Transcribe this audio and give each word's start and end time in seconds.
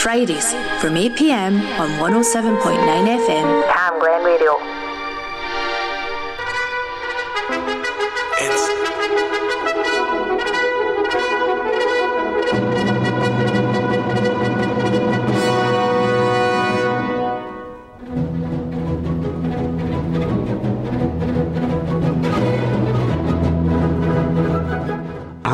Fridays 0.00 0.54
from 0.80 0.94
8pm 0.94 1.60
on 1.78 1.90
107.9 2.00 2.56
FM. 2.56 3.70
Cam 3.70 3.98
Glen 4.00 4.24
Radio. 4.24 4.79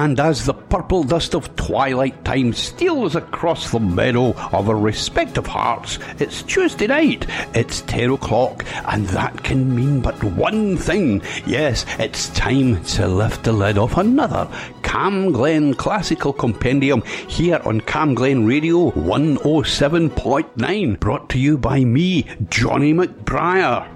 And 0.06 0.20
as 0.20 0.46
the 0.46 0.54
purple 0.54 1.02
dust 1.02 1.34
of 1.34 1.56
twilight 1.56 2.24
time 2.24 2.52
steals 2.52 3.16
across 3.16 3.72
the 3.72 3.80
meadow 3.80 4.34
of 4.52 4.68
our 4.68 4.76
respective 4.76 5.48
hearts, 5.48 5.98
it's 6.20 6.44
Tuesday 6.44 6.86
night, 6.86 7.26
it's 7.54 7.80
10 7.80 8.10
o'clock, 8.10 8.64
and 8.86 9.08
that 9.08 9.42
can 9.42 9.74
mean 9.74 10.00
but 10.00 10.22
one 10.22 10.76
thing. 10.76 11.22
Yes, 11.44 11.84
it's 11.98 12.28
time 12.28 12.84
to 12.84 13.08
lift 13.08 13.42
the 13.42 13.52
lid 13.52 13.78
off 13.78 13.96
another 13.96 14.48
Cam 14.84 15.32
Glen 15.32 15.74
Classical 15.74 16.32
Compendium 16.32 17.02
here 17.26 17.60
on 17.64 17.80
Cam 17.80 18.14
Glen 18.14 18.46
Radio 18.46 18.92
107.9, 18.92 21.00
brought 21.00 21.28
to 21.30 21.40
you 21.40 21.58
by 21.58 21.82
me, 21.82 22.26
Johnny 22.48 22.94
McBriar. 22.94 23.95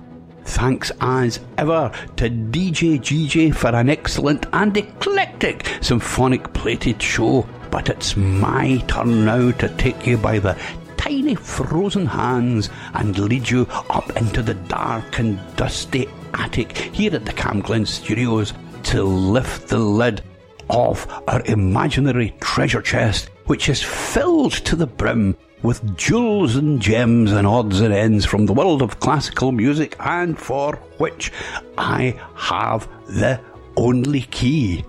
Thanks 0.51 0.91
as 1.01 1.39
ever 1.59 1.93
to 2.17 2.29
DJ 2.29 2.99
GJ 2.99 3.55
for 3.55 3.69
an 3.69 3.89
excellent 3.89 4.47
and 4.53 4.77
eclectic 4.77 5.65
symphonic 5.81 6.53
plated 6.53 7.01
show. 7.01 7.49
But 7.71 7.89
it's 7.89 8.17
my 8.17 8.79
turn 8.89 9.25
now 9.25 9.53
to 9.53 9.69
take 9.77 10.09
you 10.09 10.17
by 10.19 10.41
the 10.41 10.59
tiny 10.97 11.37
frozen 11.37 12.05
hands 12.05 12.69
and 12.95 13.17
lead 13.17 13.49
you 13.49 13.69
up 13.89 14.17
into 14.17 14.43
the 14.43 14.55
dark 14.55 15.21
and 15.21 15.39
dusty 15.55 16.09
attic 16.35 16.77
here 16.77 17.15
at 17.15 17.25
the 17.25 17.33
Cam 17.33 17.61
Glen 17.61 17.87
Studios 17.87 18.53
to 18.83 19.05
lift 19.05 19.69
the 19.69 19.79
lid 19.79 20.21
off 20.69 21.07
our 21.29 21.43
imaginary 21.47 22.35
treasure 22.41 22.83
chest, 22.83 23.31
which 23.47 23.69
is 23.69 23.83
filled 23.83 24.53
to 24.53 24.75
the 24.75 24.87
brim 24.87 25.37
with 25.63 25.97
jewels 25.97 26.57
and 26.57 26.81
gems 26.81 27.33
and 27.33 27.47
odds 27.47 27.81
and 27.81 27.93
ends 27.93 28.25
from 28.25 28.47
the 28.47 28.53
world 28.53 28.83
of 28.83 29.01
classical 29.01 29.53
music, 29.53 29.97
and 30.01 30.39
for 30.39 30.77
which 30.99 31.33
I 31.77 32.21
have 32.35 32.89
the 33.07 33.41
only 33.77 34.23
key. 34.23 34.85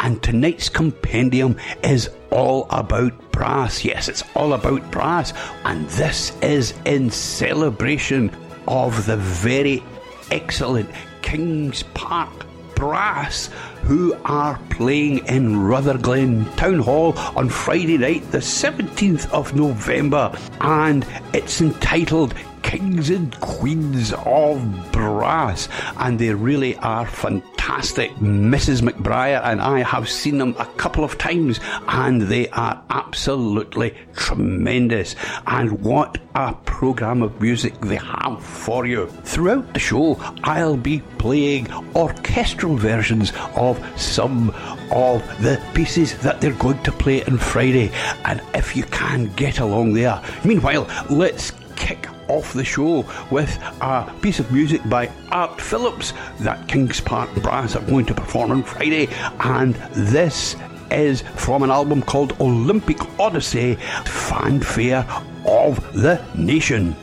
And 0.00 0.22
tonight's 0.22 0.68
compendium 0.68 1.56
is 1.84 2.10
all 2.30 2.66
about 2.70 3.30
brass. 3.30 3.84
Yes, 3.84 4.08
it's 4.08 4.24
all 4.34 4.52
about 4.52 4.90
brass. 4.90 5.32
And 5.64 5.88
this 5.90 6.36
is 6.40 6.74
in 6.84 7.10
celebration 7.10 8.30
of 8.66 9.06
the 9.06 9.16
very 9.16 9.82
excellent 10.30 10.90
King's 11.22 11.84
Park 11.94 12.41
Brass, 12.82 13.48
who 13.84 14.12
are 14.24 14.58
playing 14.70 15.24
in 15.28 15.56
Rutherglen 15.56 16.44
Town 16.56 16.80
Hall 16.80 17.12
on 17.36 17.48
Friday 17.48 17.96
night, 17.96 18.28
the 18.32 18.38
17th 18.38 19.30
of 19.30 19.54
November, 19.54 20.36
and 20.60 21.06
it's 21.32 21.60
entitled 21.60 22.34
Kings 22.62 23.10
and 23.10 23.38
Queens 23.40 24.12
of 24.24 24.92
Brass, 24.92 25.68
and 25.98 26.18
they 26.18 26.32
really 26.34 26.76
are 26.78 27.06
fantastic. 27.06 28.10
Mrs. 28.16 28.80
McBriar 28.80 29.42
and 29.44 29.60
I 29.60 29.80
have 29.82 30.08
seen 30.08 30.38
them 30.38 30.54
a 30.58 30.66
couple 30.66 31.04
of 31.04 31.18
times, 31.18 31.60
and 31.88 32.22
they 32.22 32.48
are 32.48 32.82
absolutely 32.90 33.94
tremendous. 34.14 35.14
And 35.46 35.80
what 35.82 36.18
a 36.34 36.54
program 36.54 37.22
of 37.22 37.40
music 37.40 37.78
they 37.80 37.96
have 37.96 38.42
for 38.42 38.86
you. 38.86 39.06
Throughout 39.24 39.74
the 39.74 39.80
show, 39.80 40.16
I'll 40.44 40.76
be 40.76 41.00
playing 41.18 41.72
orchestral 41.94 42.76
versions 42.76 43.32
of 43.54 43.78
some 44.00 44.50
of 44.90 45.22
the 45.42 45.60
pieces 45.74 46.18
that 46.18 46.40
they're 46.40 46.52
going 46.52 46.82
to 46.82 46.92
play 46.92 47.24
on 47.24 47.38
Friday. 47.38 47.90
And 48.24 48.42
if 48.54 48.76
you 48.76 48.84
can 48.84 49.26
get 49.34 49.58
along 49.60 49.92
there, 49.92 50.22
meanwhile, 50.44 50.88
let's 51.10 51.52
kick 51.76 52.08
off 52.28 52.52
the 52.52 52.64
show 52.64 53.04
with 53.30 53.56
a 53.80 54.12
piece 54.22 54.40
of 54.40 54.50
music 54.52 54.80
by 54.88 55.10
Art 55.30 55.60
Phillips 55.60 56.12
that 56.40 56.68
Kings 56.68 57.00
Park 57.00 57.34
Brass 57.42 57.76
are 57.76 57.84
going 57.86 58.06
to 58.06 58.14
perform 58.14 58.50
on 58.50 58.62
Friday. 58.62 59.08
And 59.40 59.74
this 59.92 60.56
is 60.90 61.22
from 61.36 61.62
an 61.62 61.70
album 61.70 62.02
called 62.02 62.38
Olympic 62.40 62.98
Odyssey 63.18 63.76
Fanfare 64.04 65.06
of 65.46 65.92
the 65.92 66.22
Nation. 66.34 66.94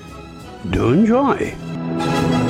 Do 0.69 0.91
enjoy. 0.91 2.48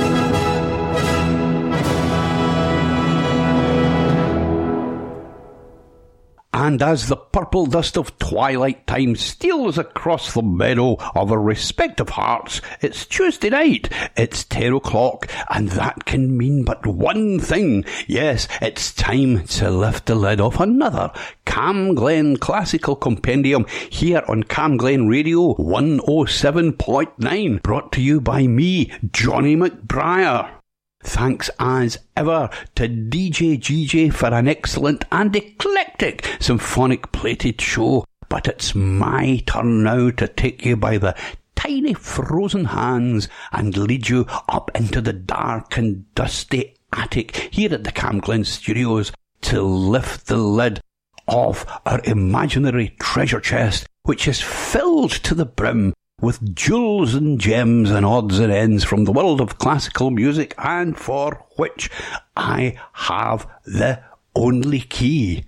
And 6.60 6.80
as 6.82 7.08
the 7.08 7.16
purple 7.16 7.64
dust 7.64 7.96
of 7.96 8.18
twilight 8.18 8.86
time 8.86 9.16
steals 9.16 9.78
across 9.78 10.34
the 10.34 10.42
meadow 10.42 10.98
of 11.14 11.32
our 11.32 11.40
respective 11.40 12.10
hearts, 12.10 12.60
it's 12.82 13.06
Tuesday 13.06 13.48
night, 13.48 13.88
it's 14.14 14.44
10 14.44 14.74
o'clock, 14.74 15.26
and 15.48 15.70
that 15.70 16.04
can 16.04 16.36
mean 16.36 16.64
but 16.64 16.86
one 16.86 17.40
thing. 17.40 17.86
Yes, 18.06 18.46
it's 18.60 18.92
time 18.92 19.46
to 19.46 19.70
lift 19.70 20.04
the 20.04 20.14
lid 20.14 20.38
off 20.38 20.60
another 20.60 21.10
Cam 21.46 21.94
Glen 21.94 22.36
Classical 22.36 22.94
Compendium 22.94 23.64
here 23.88 24.22
on 24.28 24.42
Cam 24.42 24.76
Glen 24.76 25.08
Radio 25.08 25.54
107.9, 25.54 27.62
brought 27.62 27.90
to 27.92 28.02
you 28.02 28.20
by 28.20 28.46
me, 28.46 28.92
Johnny 29.12 29.56
McBriar. 29.56 30.59
Thanks 31.02 31.50
as 31.58 31.98
ever 32.16 32.50
to 32.74 32.88
DJ 32.88 33.58
GJ 33.58 34.12
for 34.12 34.28
an 34.28 34.48
excellent 34.48 35.04
and 35.10 35.34
eclectic 35.34 36.26
symphonic 36.40 37.10
plated 37.12 37.60
show. 37.60 38.04
But 38.28 38.46
it's 38.46 38.74
my 38.74 39.42
turn 39.46 39.82
now 39.82 40.10
to 40.10 40.28
take 40.28 40.64
you 40.64 40.76
by 40.76 40.98
the 40.98 41.16
tiny 41.56 41.94
frozen 41.94 42.66
hands 42.66 43.28
and 43.52 43.76
lead 43.76 44.08
you 44.08 44.26
up 44.48 44.70
into 44.74 45.00
the 45.00 45.12
dark 45.12 45.76
and 45.76 46.12
dusty 46.14 46.74
attic 46.92 47.36
here 47.50 47.74
at 47.74 47.84
the 47.84 47.92
Cam 47.92 48.20
Glen 48.20 48.44
Studios 48.44 49.12
to 49.42 49.62
lift 49.62 50.26
the 50.26 50.36
lid 50.36 50.80
off 51.26 51.66
our 51.86 52.00
imaginary 52.04 52.94
treasure 53.00 53.40
chest, 53.40 53.86
which 54.02 54.28
is 54.28 54.40
filled 54.40 55.10
to 55.10 55.34
the 55.34 55.46
brim 55.46 55.92
with 56.20 56.54
jewels 56.54 57.14
and 57.14 57.40
gems 57.40 57.90
and 57.90 58.04
odds 58.04 58.38
and 58.38 58.52
ends 58.52 58.84
from 58.84 59.04
the 59.04 59.12
world 59.12 59.40
of 59.40 59.58
classical 59.58 60.10
music, 60.10 60.54
and 60.58 60.96
for 60.96 61.46
which 61.56 61.90
I 62.36 62.78
have 62.92 63.46
the 63.64 64.02
only 64.34 64.80
key. 64.80 65.44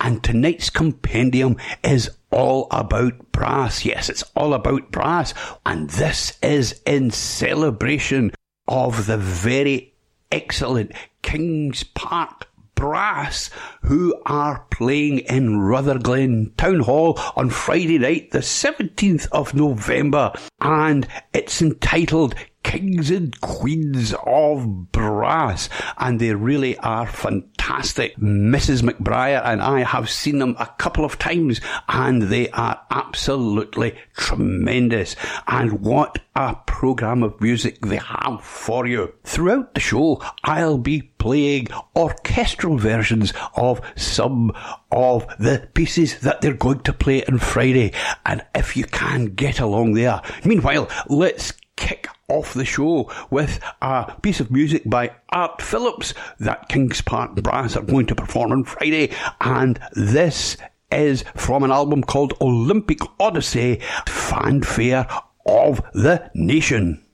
And 0.00 0.22
tonight's 0.22 0.70
compendium 0.70 1.56
is 1.82 2.10
all 2.30 2.66
about 2.70 3.32
brass. 3.32 3.84
Yes, 3.84 4.08
it's 4.08 4.24
all 4.34 4.52
about 4.54 4.90
brass. 4.90 5.34
And 5.64 5.88
this 5.90 6.36
is 6.42 6.80
in 6.84 7.10
celebration 7.10 8.32
of 8.66 9.06
the 9.06 9.16
very 9.16 9.94
excellent 10.32 10.92
King's 11.22 11.84
Park 11.84 12.48
Brass, 12.74 13.50
who 13.82 14.14
are 14.26 14.66
playing 14.70 15.20
in 15.20 15.60
Rutherglen 15.60 16.52
Town 16.56 16.80
Hall 16.80 17.18
on 17.36 17.50
Friday 17.50 17.98
night, 17.98 18.30
the 18.30 18.38
17th 18.38 19.28
of 19.32 19.54
November, 19.54 20.32
and 20.60 21.06
it's 21.32 21.62
entitled 21.62 22.34
Kings 22.64 23.10
and 23.10 23.40
Queens 23.40 24.12
of 24.26 24.90
Brass, 24.90 25.68
and 25.98 26.20
they 26.20 26.34
really 26.34 26.76
are 26.78 27.06
fantastic. 27.06 28.16
Mrs. 28.16 28.82
McBriar 28.82 29.42
and 29.44 29.62
I 29.62 29.84
have 29.84 30.10
seen 30.10 30.38
them 30.38 30.56
a 30.58 30.66
couple 30.66 31.04
of 31.04 31.18
times, 31.18 31.60
and 31.88 32.22
they 32.22 32.50
are 32.50 32.80
absolutely 32.90 33.94
tremendous. 34.16 35.14
And 35.46 35.80
what 35.82 36.18
a 36.34 36.56
program 36.66 37.22
of 37.22 37.40
music 37.40 37.80
they 37.80 37.98
have 37.98 38.42
for 38.42 38.86
you. 38.86 39.14
Throughout 39.22 39.74
the 39.74 39.80
show, 39.80 40.20
I'll 40.42 40.78
be 40.78 41.02
playing 41.02 41.68
orchestral 41.94 42.76
versions 42.76 43.32
of 43.54 43.80
some 43.96 44.52
of 44.90 45.26
the 45.38 45.68
pieces 45.74 46.20
that 46.20 46.40
they're 46.40 46.54
going 46.54 46.80
to 46.80 46.92
play 46.92 47.24
on 47.24 47.38
Friday. 47.38 47.92
And 48.26 48.44
if 48.54 48.76
you 48.76 48.84
can 48.84 49.26
get 49.26 49.60
along 49.60 49.94
there. 49.94 50.20
Meanwhile, 50.44 50.90
let's 51.08 51.52
kick 51.76 52.08
off 52.28 52.54
the 52.54 52.64
show 52.64 53.10
with 53.30 53.60
a 53.82 54.14
piece 54.22 54.40
of 54.40 54.50
music 54.50 54.82
by 54.86 55.10
Art 55.30 55.60
Phillips 55.60 56.14
that 56.40 56.68
Kings 56.68 57.00
Park 57.00 57.34
Brass 57.34 57.76
are 57.76 57.82
going 57.82 58.06
to 58.06 58.14
perform 58.14 58.52
on 58.52 58.64
Friday. 58.64 59.12
And 59.40 59.78
this 59.92 60.56
is 60.90 61.24
from 61.34 61.62
an 61.64 61.70
album 61.70 62.02
called 62.02 62.34
Olympic 62.40 63.00
Odyssey 63.20 63.80
Fanfare 64.06 65.06
of 65.46 65.82
the 65.92 66.30
Nation. 66.34 67.04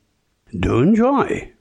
Do 0.59 0.81
enjoy. 0.81 1.53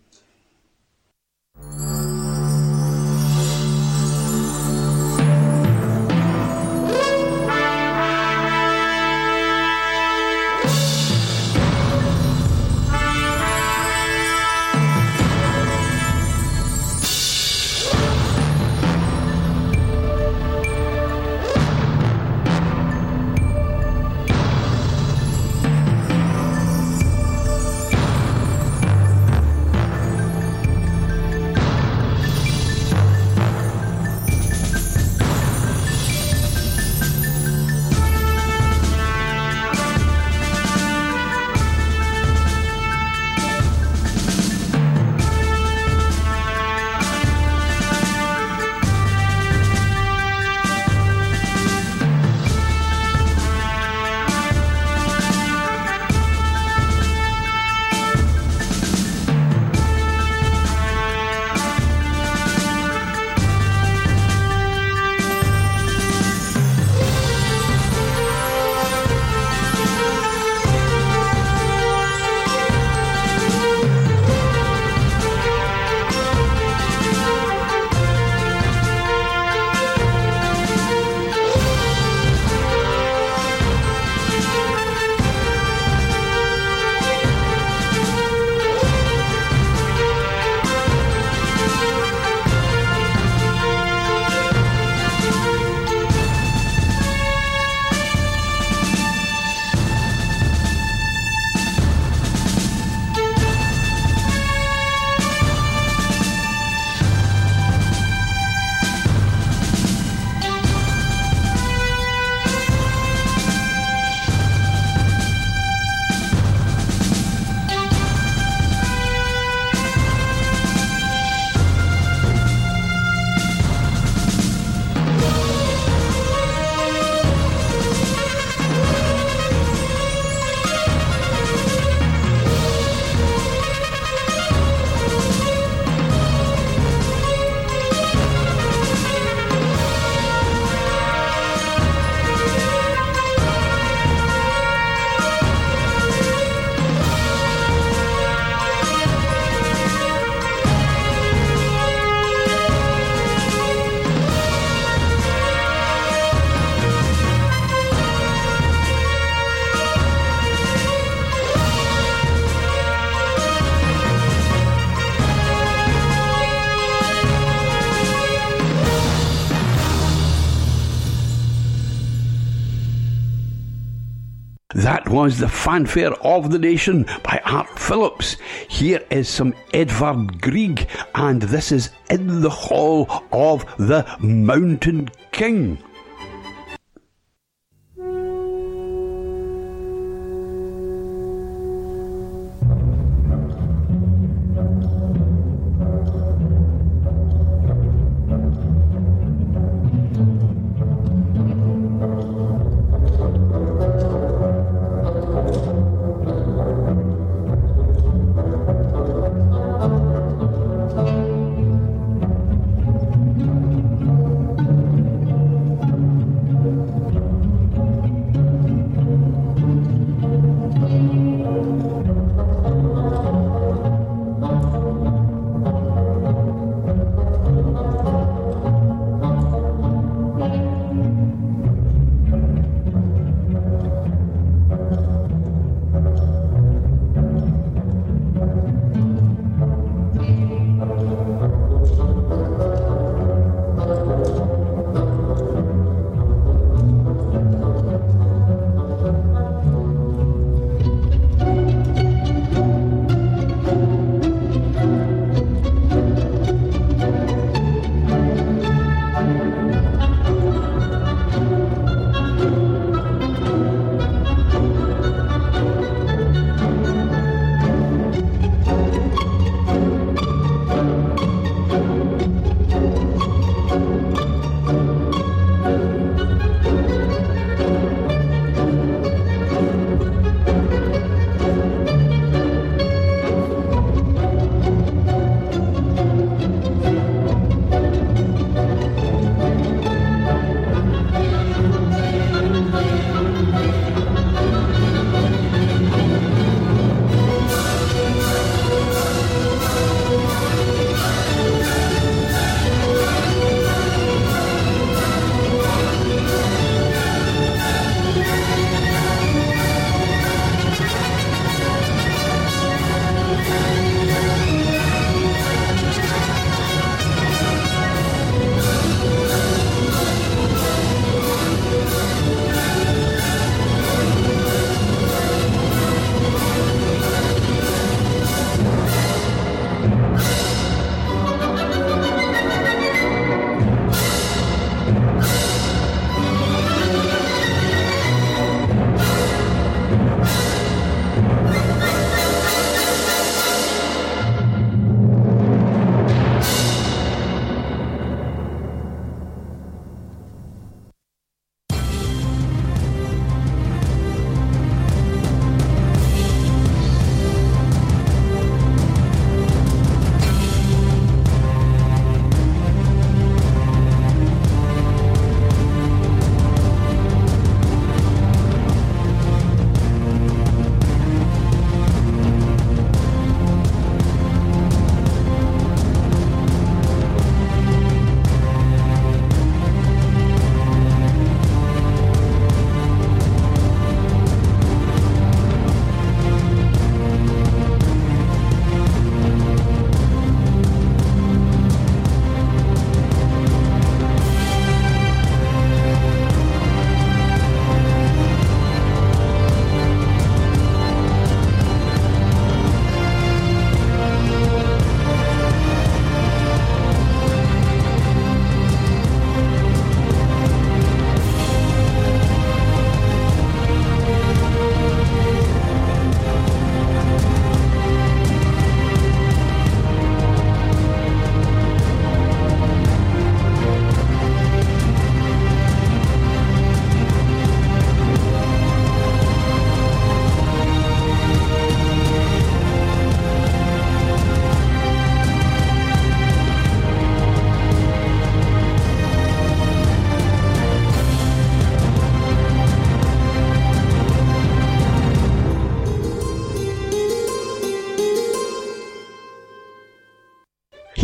That 174.89 175.07
was 175.07 175.37
the 175.37 175.47
fanfare 175.47 176.13
of 176.23 176.49
the 176.49 176.57
nation 176.57 177.05
by 177.21 177.39
Art 177.45 177.69
Phillips. 177.77 178.37
Here 178.67 179.05
is 179.11 179.29
some 179.29 179.53
Edvard 179.71 180.41
Grieg, 180.41 180.87
and 181.13 181.43
this 181.43 181.71
is 181.71 181.91
in 182.09 182.41
the 182.41 182.49
hall 182.49 183.07
of 183.31 183.67
the 183.77 184.03
Mountain 184.19 185.11
King. 185.31 185.77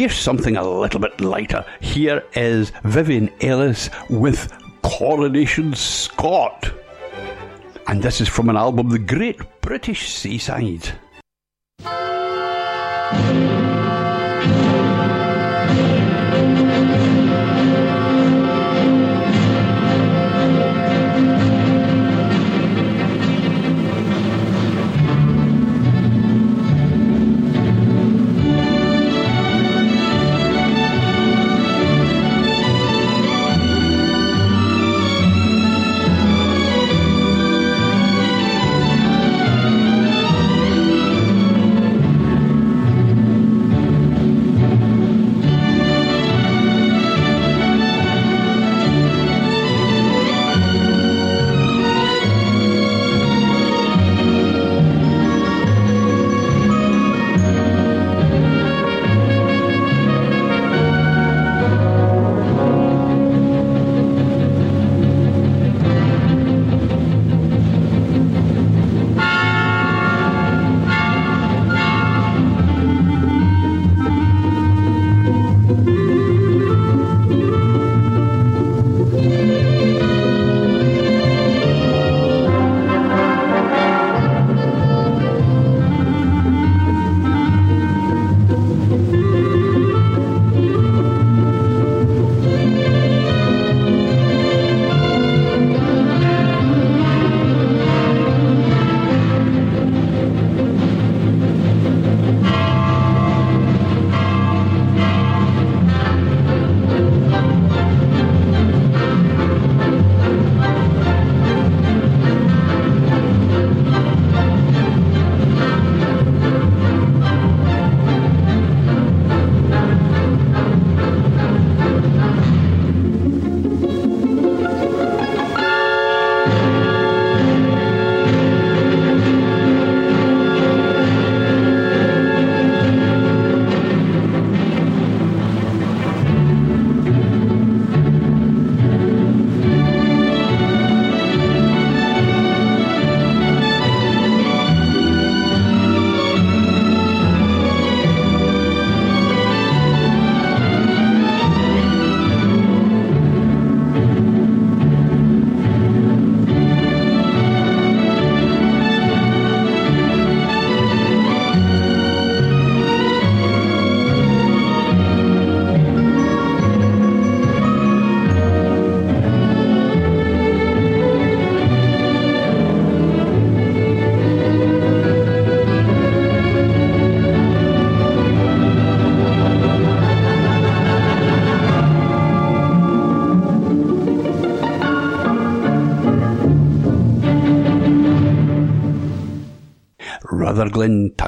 Here's 0.06 0.20
something 0.20 0.56
a 0.56 0.64
little 0.64 1.00
bit 1.00 1.20
lighter. 1.20 1.66
Here 1.82 2.24
is 2.34 2.72
Vivian 2.84 3.32
Ellis 3.42 3.90
with 4.08 4.56
Coronation 4.84 5.74
Scot. 5.74 6.72
And 7.88 8.04
this 8.04 8.22
is 8.22 8.28
from 8.28 8.50
an 8.50 8.56
album, 8.56 8.90
The 8.90 9.00
Great 9.00 9.40
British 9.62 10.14
Seaside. 10.14 10.92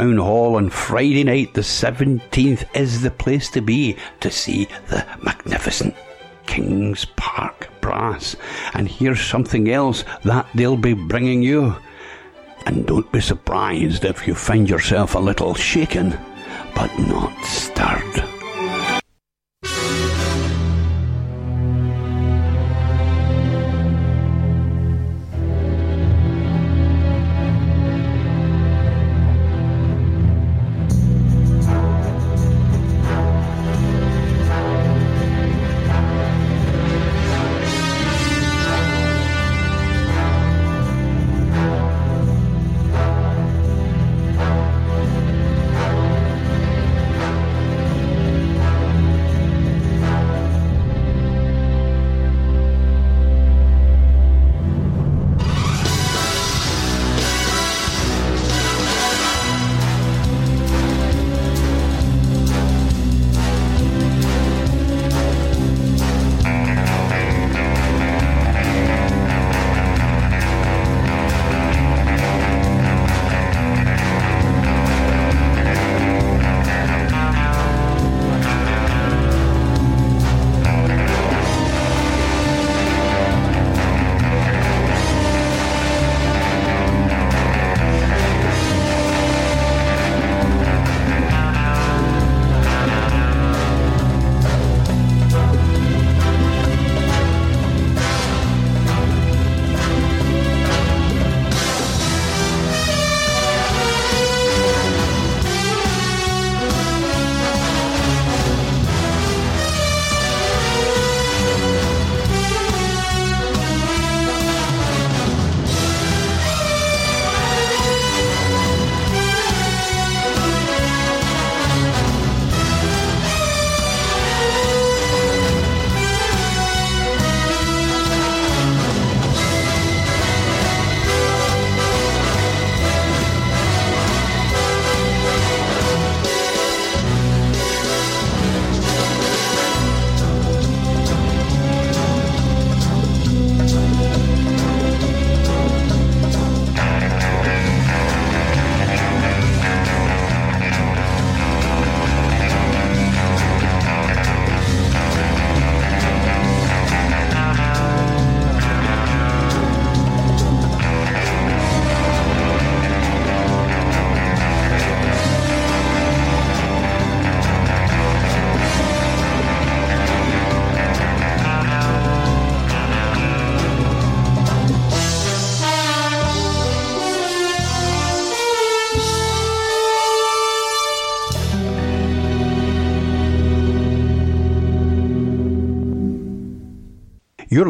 Town 0.08 0.18
Hall 0.20 0.56
on 0.56 0.70
Friday 0.70 1.26
night, 1.26 1.54
the 1.54 1.60
17th, 1.60 2.64
is 2.74 3.02
the 3.02 3.12
place 3.12 3.50
to 3.50 3.60
be 3.60 3.98
to 4.22 4.32
see 4.32 4.70
the 4.88 5.06
magnificent 5.22 5.94
Kings 6.46 7.04
Park 7.18 7.68
Brass. 7.82 8.38
And 8.74 8.88
here's 8.88 9.20
something 9.20 9.70
else 9.70 10.06
that 10.24 10.48
they'll 10.56 10.78
be 10.78 10.94
bringing 10.94 11.44
you. 11.44 11.76
And 12.66 12.88
don't 12.88 13.12
be 13.12 13.20
surprised 13.20 14.06
if 14.06 14.26
you 14.26 14.34
find 14.34 14.70
yourself 14.70 15.14
a 15.14 15.20
little 15.20 15.54
shaken, 15.54 16.18
but 16.74 16.90
not 17.00 17.38
stirred. 17.44 18.37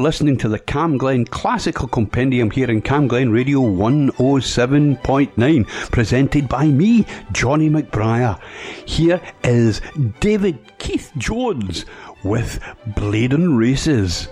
Listening 0.08 0.38
to 0.38 0.48
the 0.48 0.58
Cam 0.58 0.98
Glen 0.98 1.26
Classical 1.26 1.86
Compendium 1.86 2.50
here 2.50 2.72
in 2.72 2.82
Cam 2.82 3.10
Glen 3.10 3.30
Radio 3.30 3.60
107.9, 3.60 5.68
presented 5.92 6.48
by 6.48 6.68
me, 6.68 7.06
Johnny 7.34 7.70
McBriar. 7.70 8.40
Here 8.86 9.22
is 9.44 9.82
David 10.22 10.78
Keith 10.78 11.12
Jones 11.18 11.84
with 12.24 12.62
Blaydon 12.96 13.58
Races. 13.58 14.30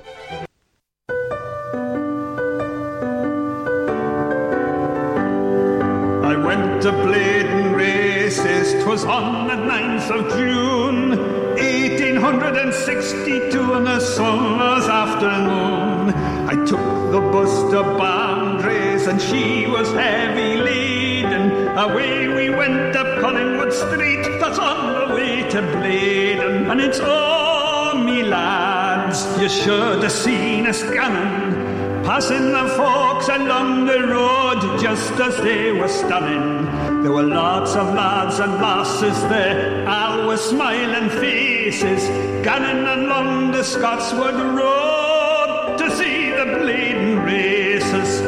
I 6.24 6.38
went 6.38 6.84
to 6.84 6.94
Blaydon 6.94 7.45
Races, 8.38 8.84
'twas 8.84 9.06
on 9.06 9.48
the 9.48 9.56
9th 9.56 10.12
of 10.12 10.30
June. 10.38 11.12
1862 11.58 13.62
on 13.62 13.88
a 13.88 14.02
summer's 14.02 14.88
afternoon. 14.88 16.14
I 16.50 16.56
took 16.66 16.82
the 17.14 17.22
bus 17.32 17.54
to 17.72 17.84
Balmbra's 18.00 19.08
and 19.08 19.22
she 19.22 19.68
was 19.68 19.90
heavy 19.94 20.58
laden. 20.58 21.78
Away 21.78 22.28
we 22.28 22.50
went 22.50 22.94
up 22.96 23.22
Collingwood 23.22 23.72
Street, 23.72 24.26
that's 24.42 24.60
on 24.60 25.10
the 25.10 25.16
way 25.16 25.50
to 25.52 25.62
Blaydon. 25.62 26.70
And 26.72 26.82
it's 26.82 27.00
oh, 27.02 27.98
me 28.04 28.24
lads, 28.24 29.26
you 29.40 29.48
should 29.48 30.04
have 30.04 30.12
seen 30.12 30.68
us 30.68 30.84
coming. 30.84 31.65
Passing 32.06 32.52
the 32.52 32.68
forks 32.78 33.28
along 33.30 33.88
the 33.88 34.00
road 34.08 34.80
just 34.80 35.14
as 35.14 35.38
they 35.42 35.72
were 35.72 35.88
stunning. 35.88 37.02
There 37.02 37.12
were 37.12 37.24
lots 37.24 37.76
of 37.76 37.96
lads 37.96 38.38
and 38.38 38.54
lasses 38.62 39.20
there, 39.24 39.88
all 39.90 40.28
with 40.28 40.40
smiling 40.40 41.10
faces, 41.10 42.08
gunning 42.46 42.86
along 42.86 43.54
the 43.54 43.64
Scotswood 43.64 44.36
Road 44.36 45.78
to 45.80 45.90
see 45.98 46.30
the 46.30 46.46
bleeding 46.60 47.18
races. 47.24 48.22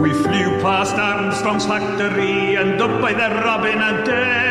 We 0.00 0.12
flew 0.12 0.60
past 0.62 0.94
Armstrong's 0.94 1.66
factory 1.66 2.54
and 2.54 2.80
up 2.80 3.00
by 3.00 3.14
the 3.14 3.30
Robin 3.44 3.82
Adair, 3.82 4.49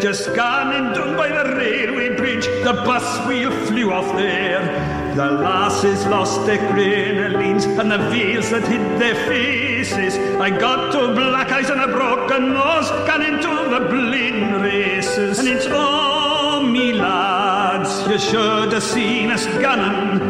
just 0.00 0.34
gone 0.34 0.72
and 0.72 0.94
done 0.94 1.16
by 1.16 1.28
the 1.28 1.56
railway 1.56 2.16
bridge, 2.16 2.46
the 2.46 2.72
bus 2.84 3.26
wheel 3.26 3.50
flew 3.66 3.92
off 3.92 4.16
there. 4.16 5.14
The 5.14 5.30
lasses 5.30 6.06
lost 6.06 6.46
their 6.46 6.58
crinolines 6.58 7.64
and 7.78 7.90
the 7.90 7.98
veils 8.10 8.50
that 8.50 8.62
hid 8.68 9.00
their 9.00 9.14
faces. 9.26 10.16
I 10.38 10.50
got 10.50 10.92
two 10.92 11.14
black 11.14 11.50
eyes 11.50 11.70
and 11.70 11.80
a 11.80 11.88
broken 11.88 12.54
nose, 12.54 12.88
got 13.06 13.20
into 13.20 13.48
the 13.48 13.88
bleeding 13.88 14.52
races. 14.52 15.38
And 15.38 15.48
it's 15.48 15.66
oh, 15.68 16.62
me 16.62 16.92
lads, 16.92 18.08
you 18.08 18.18
should 18.18 18.72
have 18.72 18.82
seen 18.82 19.30
us 19.30 19.46
gunning, 19.46 20.20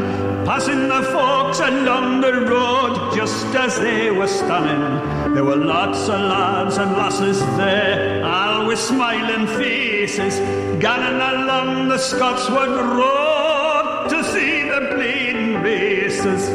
Passing 0.49 0.89
the 0.89 1.03
folks 1.13 1.61
along 1.61 2.23
the 2.23 2.33
road 2.33 3.15
just 3.15 3.55
as 3.55 3.79
they 3.81 4.11
were 4.11 4.27
standing. 4.27 5.35
There 5.35 5.45
were 5.45 5.57
lots 5.57 6.09
of 6.09 6.21
lads 6.21 6.79
and 6.79 6.93
lasses 6.93 7.39
there, 7.59 8.25
all 8.25 8.67
with 8.67 8.79
smiling 8.79 9.47
faces, 9.59 10.39
gadding 10.81 11.21
along 11.21 11.89
the 11.91 11.99
Scotswood 11.99 12.71
road 12.97 14.09
to 14.09 14.25
see 14.25 14.63
the 14.63 14.89
bleeding 14.95 15.63
races. 15.63 16.49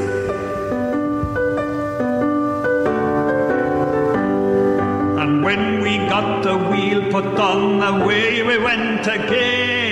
when 5.44 5.82
we 5.82 5.98
got 6.10 6.42
the 6.42 6.58
wheel 6.58 7.12
put 7.12 7.26
on, 7.38 7.84
away 7.84 8.42
we 8.42 8.58
went 8.58 9.06
again. 9.06 9.83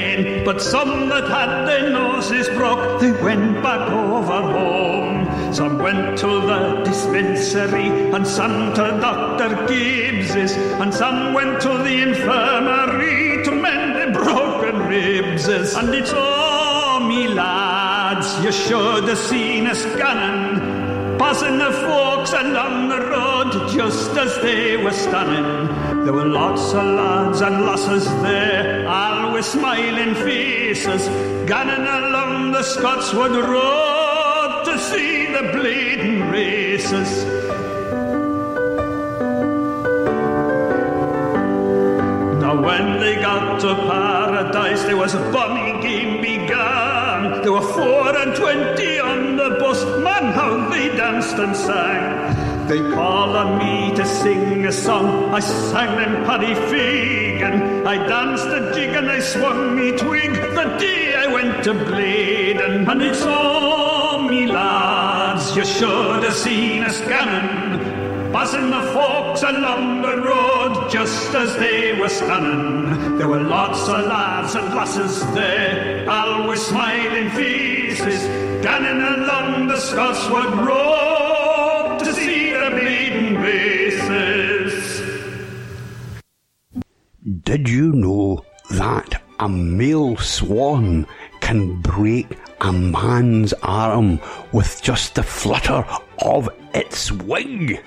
But 0.44 0.62
some 0.62 1.10
that 1.10 1.26
had 1.28 1.66
their 1.66 1.90
noses 1.90 2.48
broke, 2.50 3.02
they 3.02 3.12
went 3.12 3.62
back 3.64 3.90
over 3.92 4.42
home. 4.42 5.54
Some 5.54 5.78
went 5.78 6.18
to 6.20 6.28
the 6.28 6.82
dispensary, 6.86 7.88
and 8.12 8.26
some 8.26 8.74
to 8.74 8.84
Dr. 9.02 9.68
Gibbs's, 9.68 10.54
and 10.82 10.94
some 10.94 11.34
went 11.34 11.62
to 11.62 11.70
the 11.70 12.02
infirmary 12.08 13.44
to 13.44 13.52
mend 13.52 13.96
their 13.96 14.12
broken 14.12 14.88
ribs. 14.88 15.48
And 15.48 15.94
it's 15.94 16.14
all 16.14 17.00
me 17.02 17.28
lads, 17.28 18.44
you 18.44 18.52
should 18.52 19.04
have 19.06 19.18
seen 19.18 19.68
us 19.68 19.84
gunning 19.98 20.82
passing 21.22 21.60
the 21.60 21.72
folks 21.72 22.34
along 22.34 22.90
the 22.90 23.00
road 23.00 23.31
just 23.70 24.12
as 24.18 24.42
they 24.42 24.78
were 24.78 24.92
standing. 24.92 26.06
There 26.06 26.14
were 26.14 26.26
lots 26.26 26.74
of 26.74 26.84
lads 26.84 27.42
and 27.42 27.66
lasses 27.66 28.06
there, 28.22 28.88
all 28.88 29.34
with 29.34 29.46
smiling 29.46 30.16
faces, 30.16 31.08
gunning 31.48 31.86
along 31.86 32.52
the 32.52 32.64
Scotswood 32.64 33.32
Road 33.32 34.64
to 34.66 34.80
see 34.80 35.26
the 35.28 35.52
bleeding 35.54 36.30
races. 36.30 37.26
Now 42.42 42.62
when 42.62 43.00
they 43.00 43.16
got 43.16 43.60
to 43.62 43.76
paradise, 43.76 44.84
there 44.84 44.98
was 44.98 45.14
a 45.14 45.32
bonny 45.32 45.82
game 45.82 46.22
begun. 46.22 47.42
There 47.42 47.52
were 47.52 47.62
four 47.62 48.16
and 48.18 48.36
twenty 48.36 49.00
on 49.00 49.36
the 49.36 49.58
bus, 49.60 49.84
man, 50.04 50.34
how 50.34 50.70
they 50.70 50.90
danced 50.90 51.36
and 51.36 51.56
sang. 51.56 52.51
They 52.68 52.80
called 52.94 53.36
on 53.36 53.58
me 53.58 53.94
to 53.96 54.06
sing 54.06 54.66
a 54.66 54.72
song. 54.72 55.34
I 55.34 55.40
sang 55.40 55.96
them 55.98 56.26
Paddy 56.26 56.54
Fagan. 56.70 57.86
I 57.86 57.96
danced 58.08 58.48
a 58.48 58.72
jig 58.74 58.96
and 58.96 59.10
I 59.10 59.20
swung 59.20 59.76
me 59.76 59.92
twig 59.98 60.34
the 60.34 60.78
day 60.80 61.16
I 61.16 61.28
went 61.28 61.64
to 61.66 61.74
Blaydon. 61.74 62.90
And 62.90 63.02
it's 63.02 63.24
all 63.24 64.22
me 64.24 64.48
lads, 64.48 65.56
you 65.56 65.66
should 65.66 66.24
have 66.24 66.34
seen 66.34 66.84
us 66.84 67.00
gammon. 67.02 68.32
Passing 68.32 68.70
the 68.70 68.82
forks 68.94 69.44
along 69.44 70.04
the 70.04 70.18
road 70.22 70.90
just 70.90 71.36
as 71.36 71.56
they 71.58 72.00
were 72.00 72.10
stunning. 72.10 73.18
There 73.18 73.28
were 73.28 73.42
lots 73.42 73.82
of 73.90 74.06
lads 74.06 74.56
and 74.56 74.74
lasses 74.74 75.20
there, 75.34 76.10
all 76.10 76.48
with 76.48 76.60
smiling 76.60 77.30
faces, 77.32 78.24
gunning 78.64 79.02
along 79.02 79.68
the 79.68 79.78
Scotswood 79.78 80.54
Road 80.66 81.11
Did 87.52 87.68
you 87.68 87.92
know 87.92 88.46
that 88.70 89.22
a 89.42 89.50
male 89.50 90.16
swan 90.16 91.06
can 91.42 91.82
break 91.82 92.38
a 92.62 92.72
man's 92.72 93.52
arm 93.62 94.22
with 94.54 94.82
just 94.82 95.16
the 95.16 95.24
flutter 95.24 95.84
of 96.20 96.48
its 96.74 97.12
wing? 97.12 97.78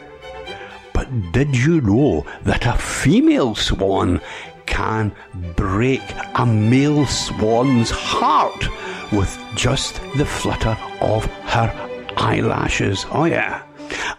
But 0.92 1.08
did 1.32 1.56
you 1.56 1.80
know 1.80 2.26
that 2.42 2.66
a 2.66 2.74
female 2.74 3.54
swan 3.54 4.20
can 4.66 5.16
break 5.56 6.02
a 6.34 6.44
male 6.44 7.06
swan's 7.06 7.90
heart 7.90 8.68
with 9.12 9.34
just 9.54 9.94
the 10.18 10.26
flutter 10.26 10.76
of 11.00 11.24
her 11.54 11.72
eyelashes? 12.18 13.06
Oh, 13.10 13.24
yeah. 13.24 13.62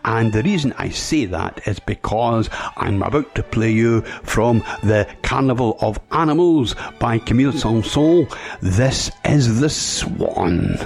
And 0.06 0.32
the 0.32 0.44
reason 0.44 0.74
I 0.78 0.90
say 0.90 1.26
that 1.26 1.68
is 1.68 1.80
because 1.80 2.48
I'm 2.78 3.02
about 3.02 3.34
to 3.36 3.44
play 3.44 3.72
you 3.72 4.02
from 4.24 4.60
the 4.84 5.08
Carnival 5.24 5.78
of 5.82 6.00
Animals 6.12 6.76
by 7.00 7.18
Camille 7.18 7.52
Saint-Saëns. 7.52 8.38
This 8.62 9.12
is 9.26 9.60
the 9.60 9.70
Swan. 9.70 10.78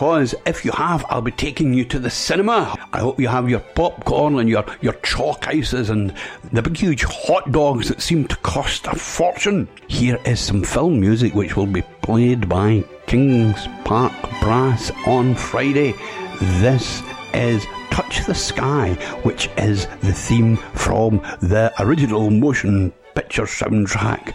Because 0.00 0.34
if 0.46 0.64
you 0.64 0.72
have, 0.72 1.04
I'll 1.10 1.20
be 1.20 1.30
taking 1.30 1.74
you 1.74 1.84
to 1.84 1.98
the 1.98 2.08
cinema. 2.08 2.74
I 2.90 3.00
hope 3.00 3.20
you 3.20 3.28
have 3.28 3.50
your 3.50 3.60
popcorn 3.60 4.38
and 4.38 4.48
your, 4.48 4.64
your 4.80 4.94
chalk 5.02 5.46
ices 5.46 5.90
and 5.90 6.14
the 6.54 6.62
big 6.62 6.78
huge 6.78 7.02
hot 7.02 7.52
dogs 7.52 7.88
that 7.88 8.00
seem 8.00 8.26
to 8.28 8.36
cost 8.36 8.86
a 8.86 8.96
fortune. 8.96 9.68
Here 9.88 10.18
is 10.24 10.40
some 10.40 10.64
film 10.64 11.00
music 11.00 11.34
which 11.34 11.54
will 11.54 11.66
be 11.66 11.82
played 12.00 12.48
by 12.48 12.82
Kings 13.08 13.68
Park 13.84 14.14
Brass 14.40 14.90
on 15.06 15.34
Friday. 15.34 15.92
This 16.40 17.02
is 17.34 17.66
Touch 17.90 18.24
the 18.24 18.34
Sky, 18.34 18.94
which 19.22 19.50
is 19.58 19.84
the 20.00 20.14
theme 20.14 20.56
from 20.56 21.18
the 21.42 21.74
original 21.78 22.30
motion 22.30 22.94
picture 23.14 23.42
soundtrack 23.42 24.34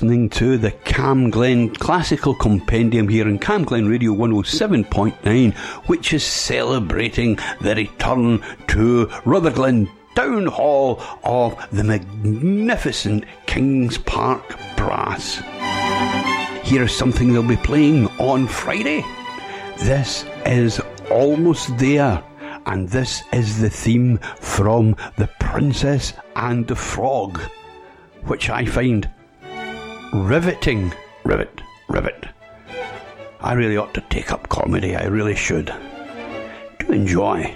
listening 0.00 0.30
to 0.30 0.56
the 0.56 0.70
Cam 0.70 1.28
Glen 1.28 1.68
Classical 1.74 2.34
Compendium 2.34 3.06
here 3.06 3.28
in 3.28 3.38
Cam 3.38 3.64
Glen 3.64 3.86
Radio 3.86 4.12
107.9, 4.12 5.54
which 5.88 6.14
is 6.14 6.24
celebrating 6.24 7.38
the 7.60 7.74
return 7.74 8.42
to 8.68 9.10
Rutherglen 9.26 9.90
Town 10.14 10.46
Hall 10.46 11.02
of 11.22 11.54
the 11.70 11.84
magnificent 11.84 13.26
Kings 13.44 13.98
Park 13.98 14.58
Brass. 14.74 15.42
Here 16.66 16.84
is 16.84 16.96
something 16.96 17.34
they'll 17.34 17.42
be 17.42 17.58
playing 17.58 18.06
on 18.18 18.46
Friday. 18.46 19.04
This 19.80 20.24
is 20.46 20.80
Almost 21.10 21.76
There, 21.76 22.24
and 22.64 22.88
this 22.88 23.22
is 23.34 23.60
the 23.60 23.68
theme 23.68 24.16
from 24.40 24.96
The 25.18 25.28
Princess 25.40 26.14
and 26.36 26.66
the 26.66 26.76
Frog, 26.76 27.38
which 28.24 28.48
I 28.48 28.64
find 28.64 29.06
riveting. 30.12 30.92
Rivet, 31.24 31.60
rivet. 31.88 32.26
I 33.40 33.52
really 33.54 33.76
ought 33.76 33.94
to 33.94 34.04
take 34.10 34.32
up 34.32 34.48
comedy, 34.48 34.96
I 34.96 35.06
really 35.06 35.36
should. 35.36 35.72
Do 36.78 36.92
enjoy. 36.92 37.54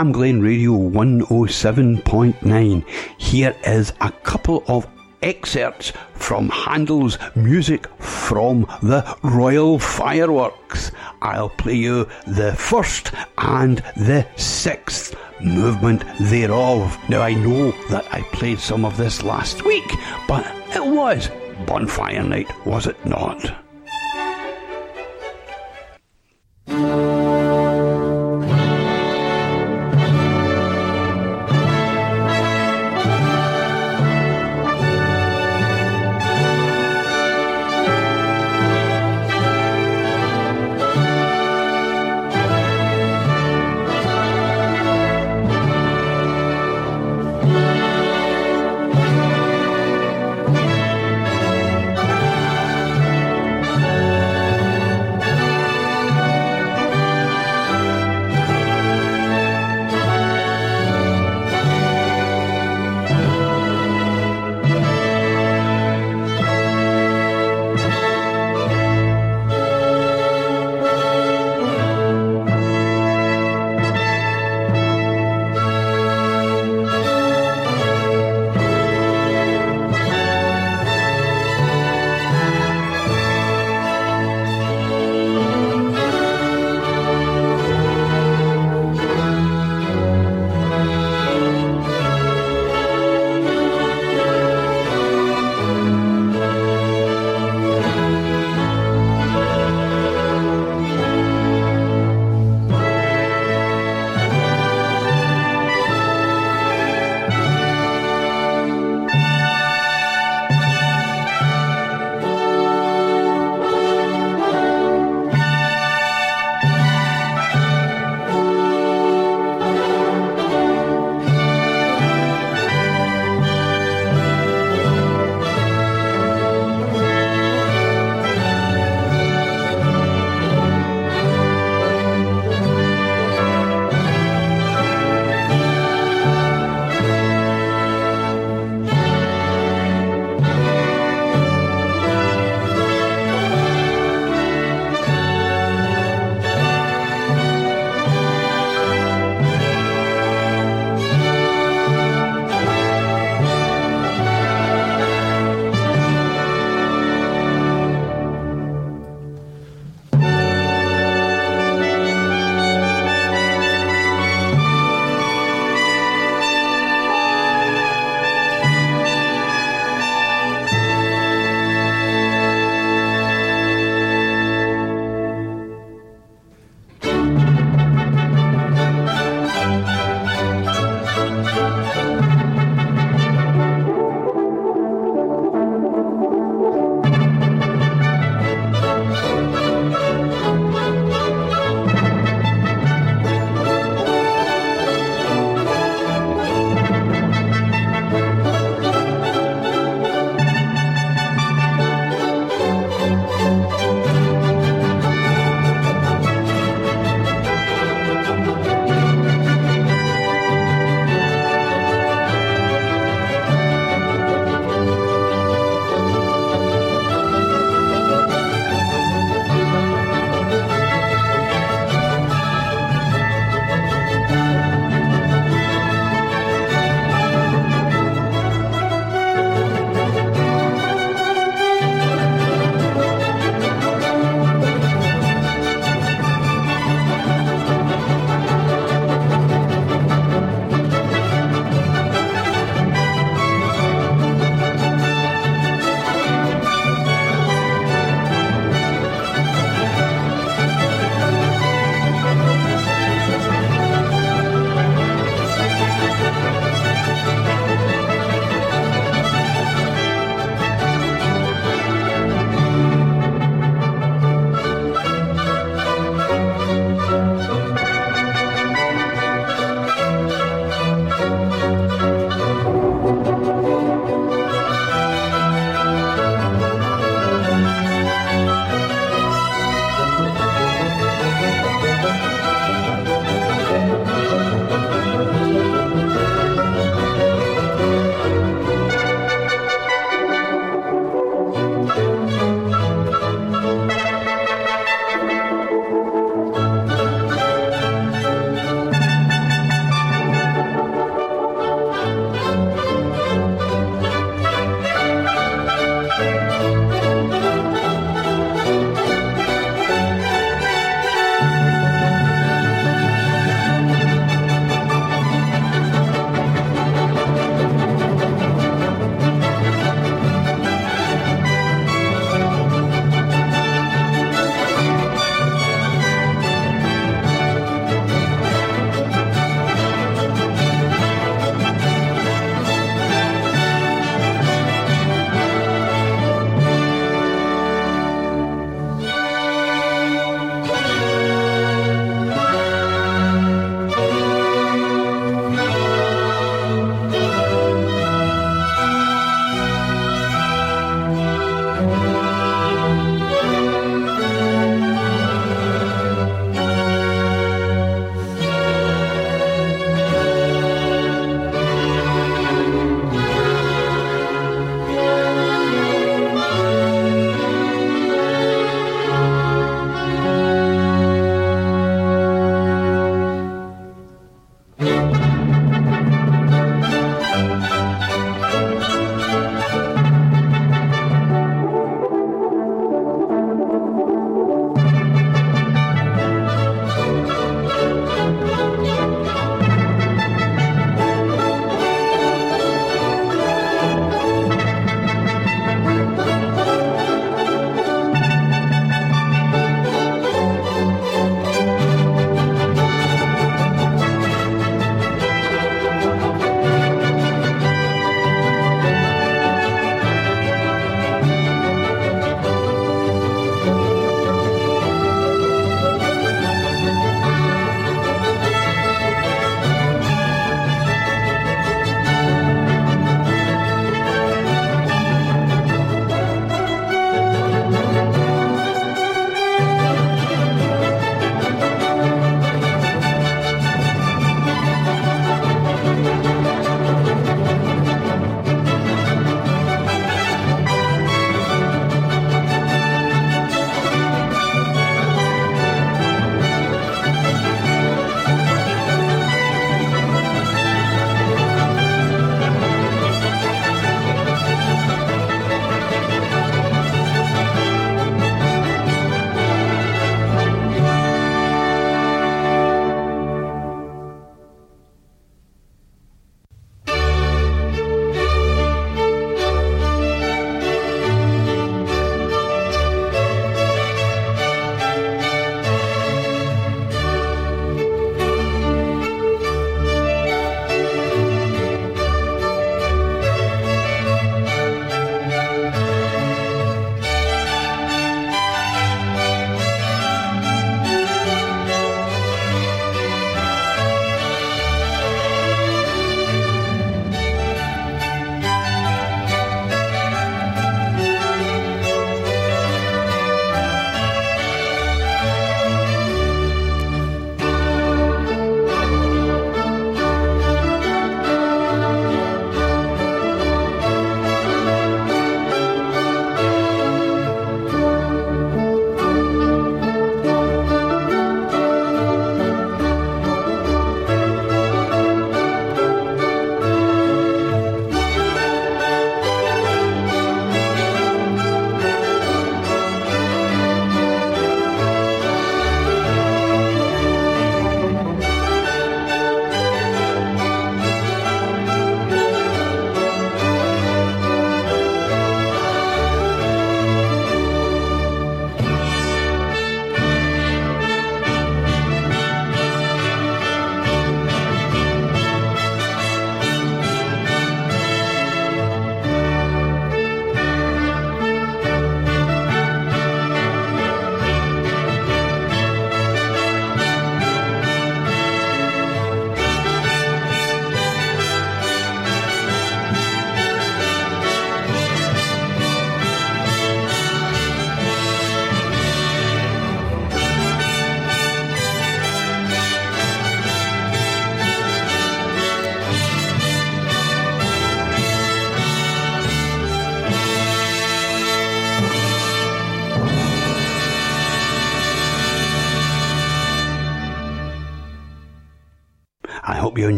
This 0.00 0.06
is 0.06 0.12
Camglen 0.14 0.42
Radio 0.42 0.72
107.9. 0.72 2.88
Here 3.18 3.54
is 3.64 3.92
a 4.00 4.10
couple 4.10 4.64
of 4.66 4.86
excerpts 5.20 5.92
from 6.14 6.48
Handel's 6.48 7.18
music 7.36 7.86
from 7.98 8.62
the 8.82 9.04
Royal 9.22 9.78
Fireworks. 9.78 10.90
I'll 11.20 11.50
play 11.50 11.74
you 11.74 12.08
the 12.26 12.54
first 12.54 13.12
and 13.36 13.82
the 13.94 14.26
sixth 14.36 15.14
movement 15.42 16.02
thereof. 16.18 16.96
Now, 17.10 17.20
I 17.20 17.34
know 17.34 17.72
that 17.90 18.06
I 18.10 18.22
played 18.32 18.58
some 18.58 18.86
of 18.86 18.96
this 18.96 19.22
last 19.22 19.66
week, 19.66 19.92
but 20.26 20.50
it 20.74 20.86
was 20.86 21.28
Bonfire 21.66 22.22
Night, 22.22 22.48
was 22.64 22.86
it 22.86 23.04
not? 23.04 23.69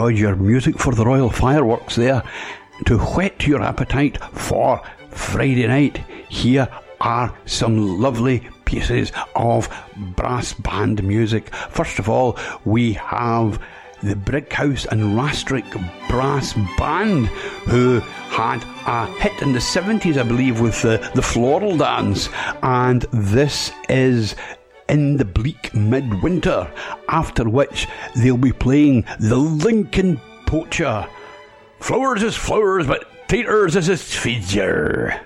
Enjoyed 0.00 0.18
your 0.18 0.36
music 0.36 0.78
for 0.78 0.94
the 0.94 1.04
Royal 1.04 1.28
Fireworks 1.28 1.96
there. 1.96 2.22
To 2.86 2.96
whet 2.96 3.46
your 3.46 3.60
appetite 3.60 4.16
for 4.32 4.80
Friday 5.10 5.66
night, 5.66 5.98
here 6.30 6.66
are 7.02 7.36
some 7.44 8.00
lovely 8.00 8.48
pieces 8.64 9.12
of 9.36 9.68
brass 10.16 10.54
band 10.54 11.02
music. 11.02 11.54
First 11.54 11.98
of 11.98 12.08
all, 12.08 12.38
we 12.64 12.94
have 12.94 13.62
the 14.02 14.16
Brighouse 14.16 14.86
and 14.86 15.18
Rastrick 15.18 15.70
Brass 16.08 16.54
Band, 16.78 17.26
who 17.68 18.00
had 18.30 18.64
a 18.86 19.04
hit 19.20 19.42
in 19.42 19.52
the 19.52 19.58
70s, 19.58 20.16
I 20.16 20.22
believe, 20.22 20.62
with 20.62 20.80
the, 20.80 21.10
the 21.14 21.20
floral 21.20 21.76
dance. 21.76 22.30
And 22.62 23.02
this 23.12 23.70
is 23.90 24.34
in 24.90 25.16
the 25.16 25.24
bleak 25.24 25.72
midwinter, 25.72 26.70
after 27.08 27.48
which 27.48 27.86
they'll 28.16 28.36
be 28.36 28.52
playing 28.52 29.04
the 29.20 29.36
Lincoln 29.36 30.20
Poacher. 30.46 31.06
Flowers 31.78 32.22
is 32.22 32.36
flowers, 32.36 32.86
but 32.86 33.28
taters 33.28 33.76
is 33.76 33.88
a 33.88 33.96
feature. 33.96 35.20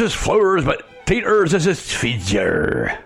Is 0.00 0.14
flowers, 0.14 0.64
but 0.64 1.06
taters 1.06 1.54
is 1.54 1.66
a 1.66 1.74
feature. 1.74 2.98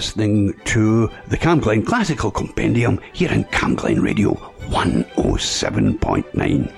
Listening 0.00 0.56
to 0.64 1.12
the 1.28 1.36
Camglen 1.36 1.84
Classical 1.84 2.30
Compendium 2.30 2.98
here 3.12 3.30
in 3.30 3.44
Camglen 3.44 4.02
Radio 4.02 4.32
107.9. 4.70 6.72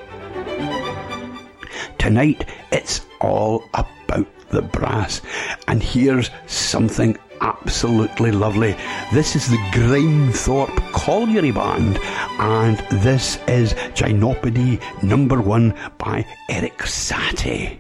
Tonight, 1.99 2.45
it's 2.73 3.07
all 3.21 3.63
about 3.75 4.27
the 4.49 4.63
brass, 4.63 5.23
and 5.69 5.81
here's 5.81 6.33
something 6.49 7.17
absolutely 7.41 8.33
lovely. 8.33 8.75
This 9.13 9.37
is 9.37 9.49
the 9.49 9.59
Grimethorpe 9.71 10.77
Colliery 10.91 11.53
Band, 11.53 12.01
and 12.41 12.79
this 13.05 13.39
is 13.47 13.75
Gymnopédie 13.95 14.81
number 15.05 15.41
one 15.41 15.77
by 15.97 16.27
Erik 16.51 16.79
Satie. 16.79 17.79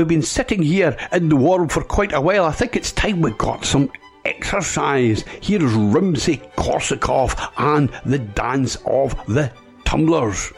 We've 0.00 0.08
been 0.08 0.22
sitting 0.22 0.62
here 0.62 0.96
in 1.12 1.28
the 1.28 1.36
warm 1.36 1.68
for 1.68 1.84
quite 1.84 2.14
a 2.14 2.20
while. 2.22 2.46
I 2.46 2.52
think 2.52 2.74
it's 2.74 2.90
time 2.90 3.20
we 3.20 3.32
got 3.32 3.66
some 3.66 3.92
exercise. 4.24 5.26
Here's 5.42 5.74
Rimsky 5.74 6.40
Korsakov 6.54 7.52
and 7.58 7.90
the 8.06 8.18
dance 8.18 8.76
of 8.86 9.14
the 9.26 9.52
tumblers. 9.84 10.54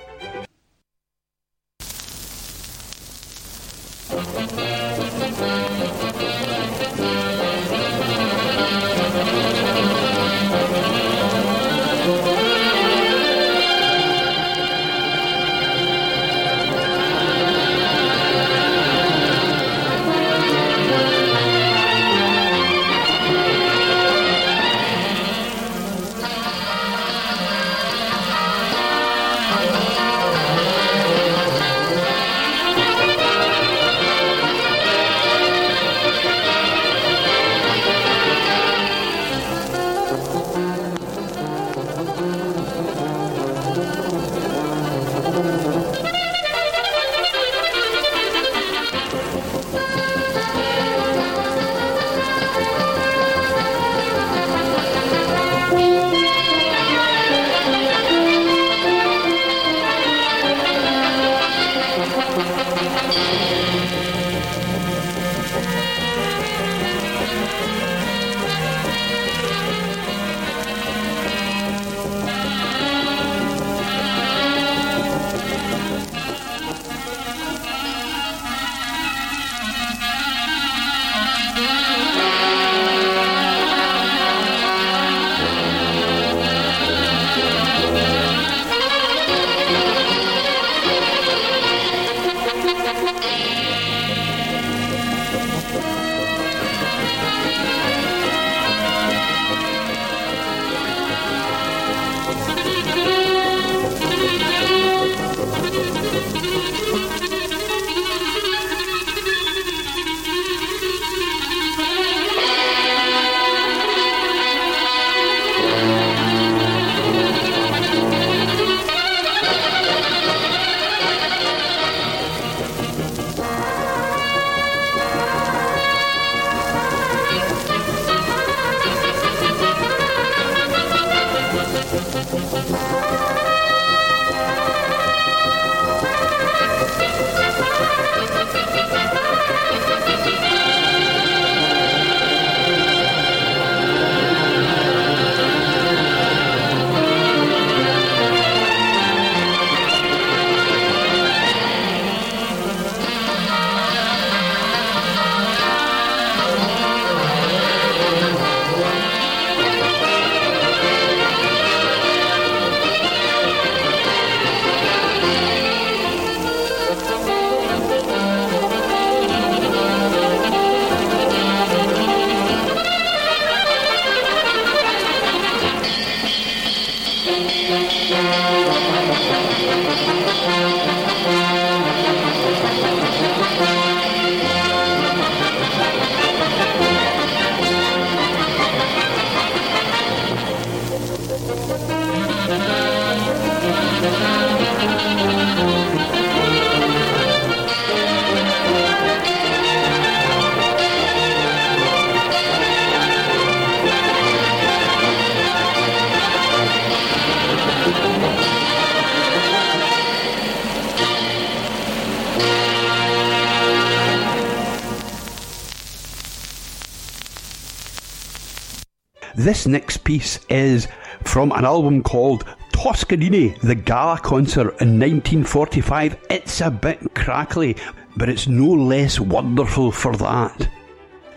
This 219.63 219.69
next 219.69 219.99
piece 219.99 220.41
is 220.49 220.89
from 221.23 221.53
an 221.53 221.65
album 221.65 222.03
called 222.03 222.45
Toscanini, 222.73 223.51
the 223.63 223.77
Gala 223.77 224.19
concert 224.19 224.71
in 224.81 224.99
1945. 224.99 226.17
It's 226.31 226.61
a 226.61 226.69
bit 226.69 227.15
crackly, 227.15 227.77
but 228.17 228.29
it's 228.29 228.49
no 228.49 228.67
less 228.67 229.21
wonderful 229.21 229.93
for 229.93 230.17
that. 230.17 230.69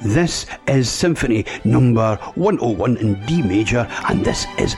This 0.02 0.48
is 0.68 0.90
Symphony 0.90 1.46
number 1.66 2.16
101 2.34 2.98
in 2.98 3.24
D 3.28 3.44
major, 3.44 3.88
and 4.10 4.26
this 4.26 4.48
is 4.58 4.76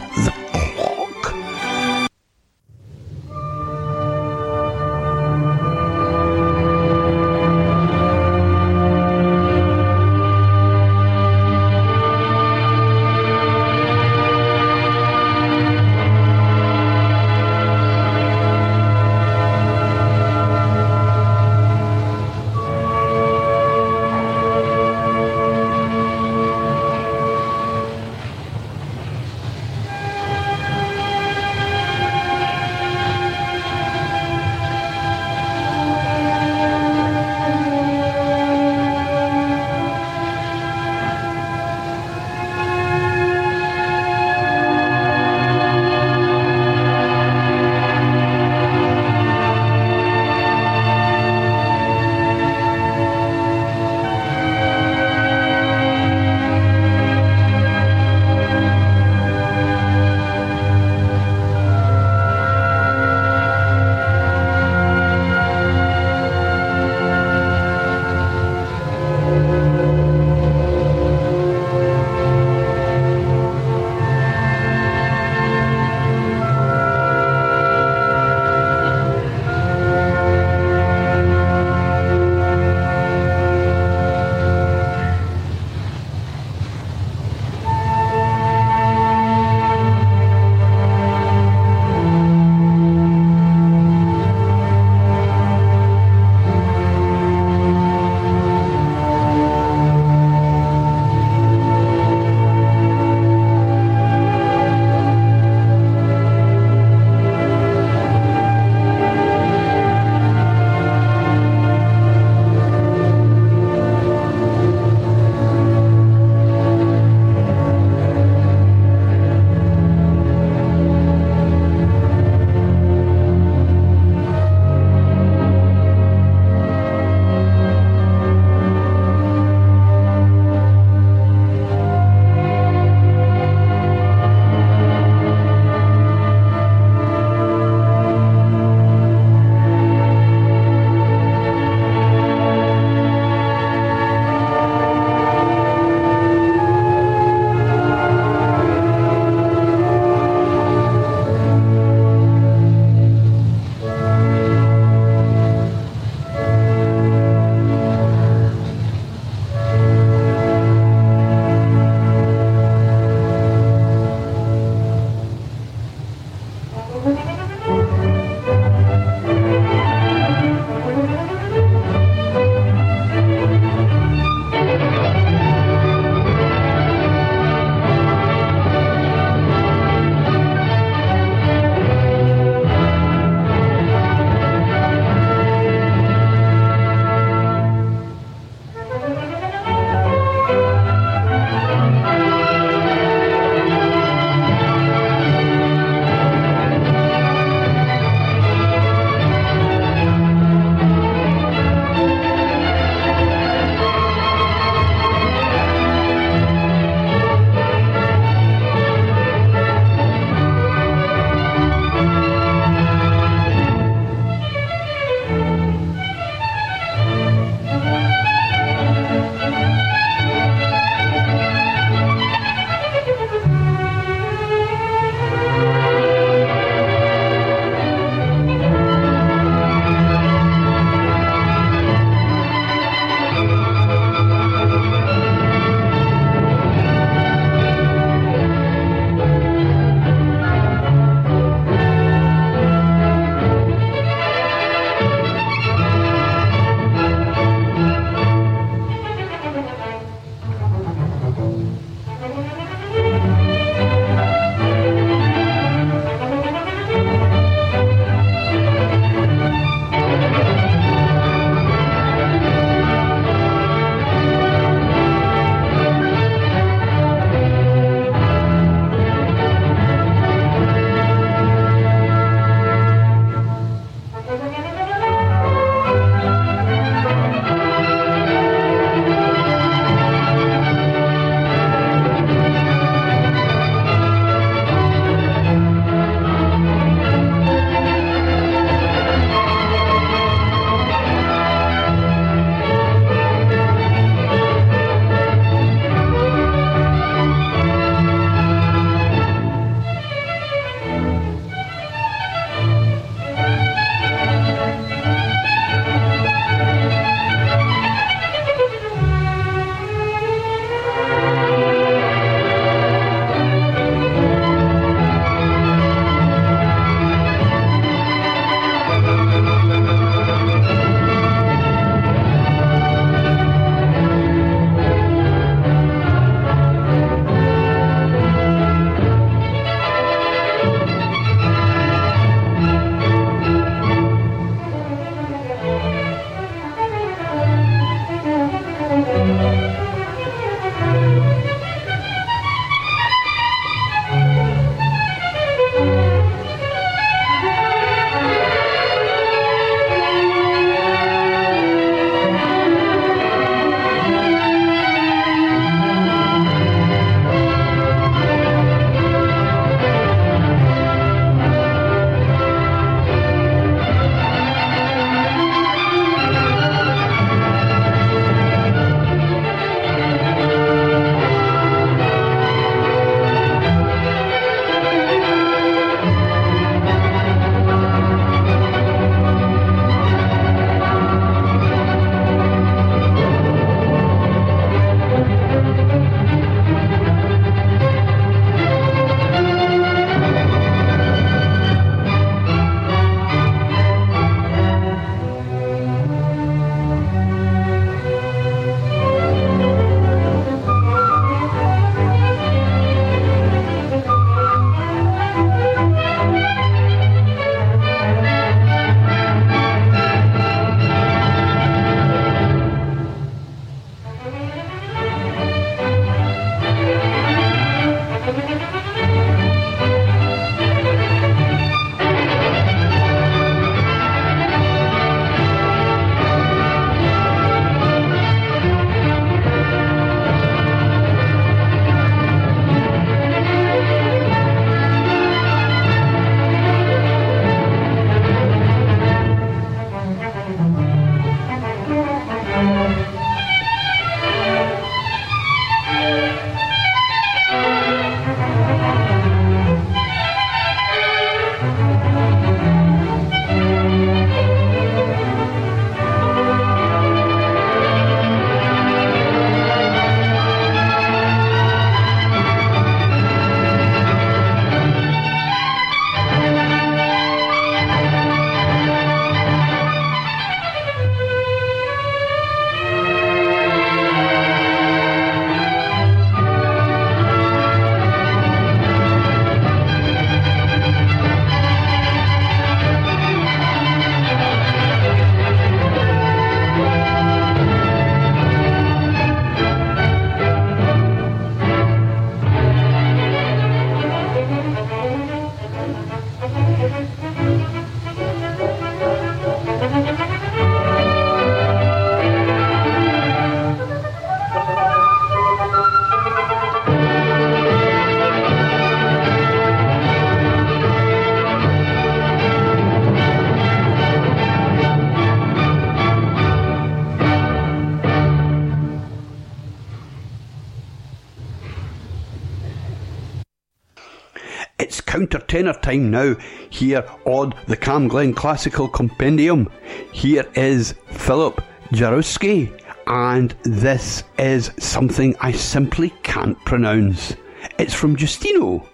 Tenor 525.58 525.74
time 525.74 526.12
now 526.12 526.36
here 526.70 527.03
on 527.26 527.51
the 527.66 527.76
CamGlen 527.76 528.36
Classical 528.36 528.88
Compendium. 528.88 529.72
Here 530.14 530.45
is 530.53 530.93
Philip 531.08 531.64
Jaroussky, 531.89 532.80
and 533.08 533.55
this 533.64 534.24
is 534.38 534.70
something 534.78 535.36
I 535.41 535.51
simply 535.53 536.12
can't 536.22 536.64
pronounce. 536.64 537.36
It's 537.80 537.95
from 537.95 538.16
Giustino. 538.16 538.88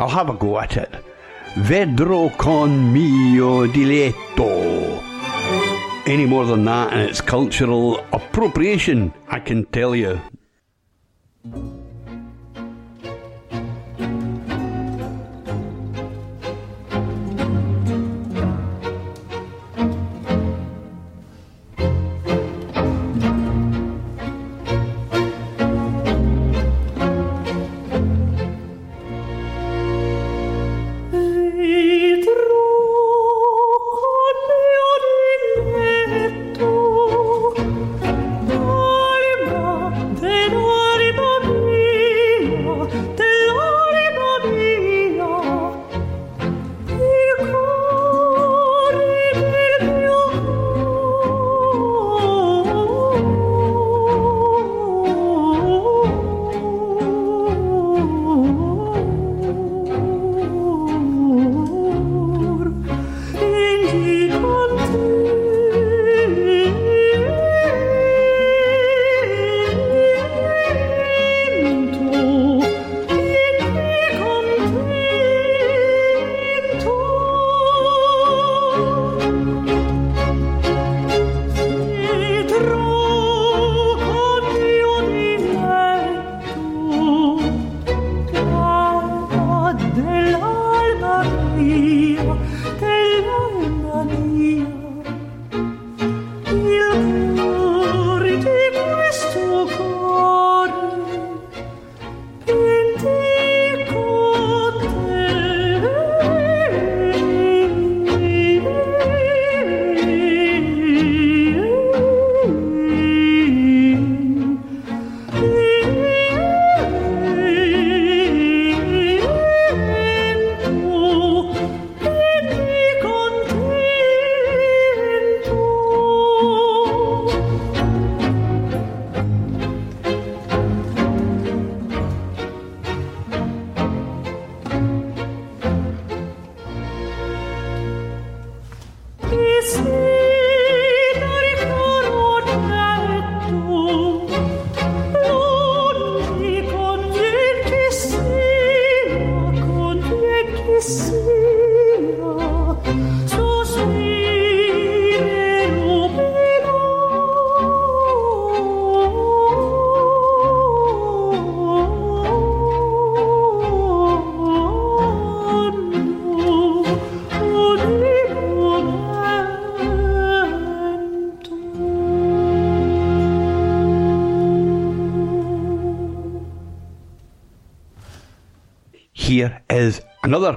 I'll 0.00 0.08
have 0.08 0.30
a 0.30 0.34
go 0.34 0.58
at 0.58 0.76
it. 0.76 0.92
Vedro 1.58 2.36
con 2.38 2.92
mio 2.92 3.68
diletto. 3.68 5.00
Any 6.08 6.26
more 6.26 6.44
than 6.44 6.64
that, 6.64 6.92
and 6.92 7.08
it's 7.08 7.20
cultural 7.20 8.04
appropriation, 8.12 9.14
I 9.28 9.38
can 9.38 9.64
tell 9.66 9.94
you. 9.94 10.20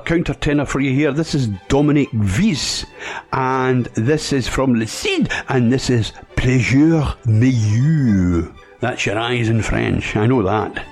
Another 0.10 0.24
countertenor 0.24 0.68
for 0.68 0.80
you 0.80 0.94
here. 0.94 1.12
This 1.12 1.36
is 1.36 1.48
Dominique 1.68 2.12
Visse, 2.12 2.86
and 3.34 3.86
this 3.96 4.32
is 4.32 4.48
from 4.48 4.76
Le 4.76 4.88
Cid, 4.88 5.30
and 5.50 5.72
this 5.72 5.90
is 5.90 6.14
Plaisir 6.36 7.04
Meilleur. 7.26 8.54
That's 8.80 9.06
your 9.06 9.20
eyes 9.20 9.50
in 9.50 9.62
French, 9.62 10.16
I 10.16 10.26
know 10.28 10.44
that. 10.44 10.86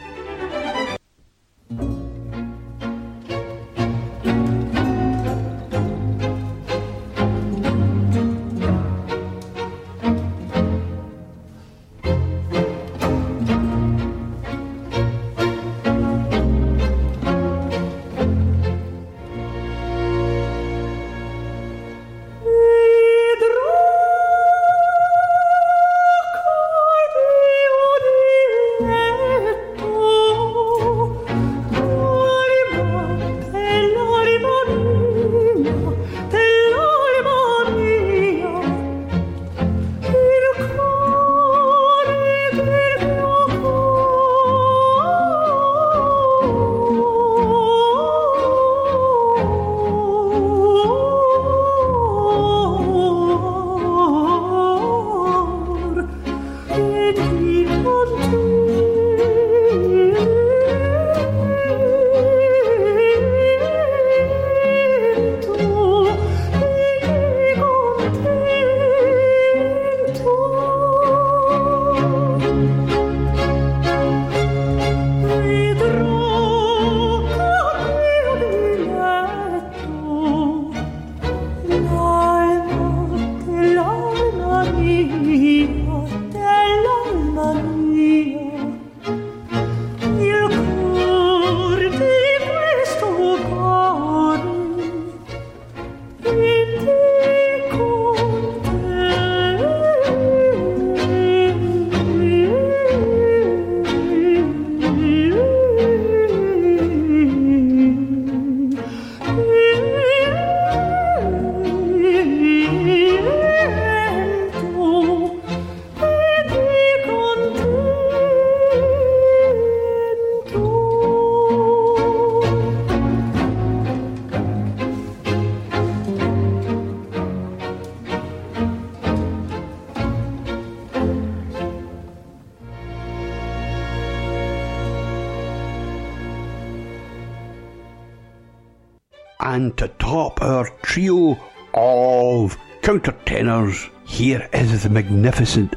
Magnificent 144.95 145.75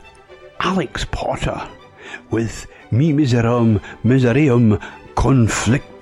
Alex 0.60 1.04
Potter 1.10 1.60
with 2.30 2.68
Mi 2.92 3.12
Miserum 3.12 3.82
Misereum 4.04 4.78
Conflictus. 5.16 5.97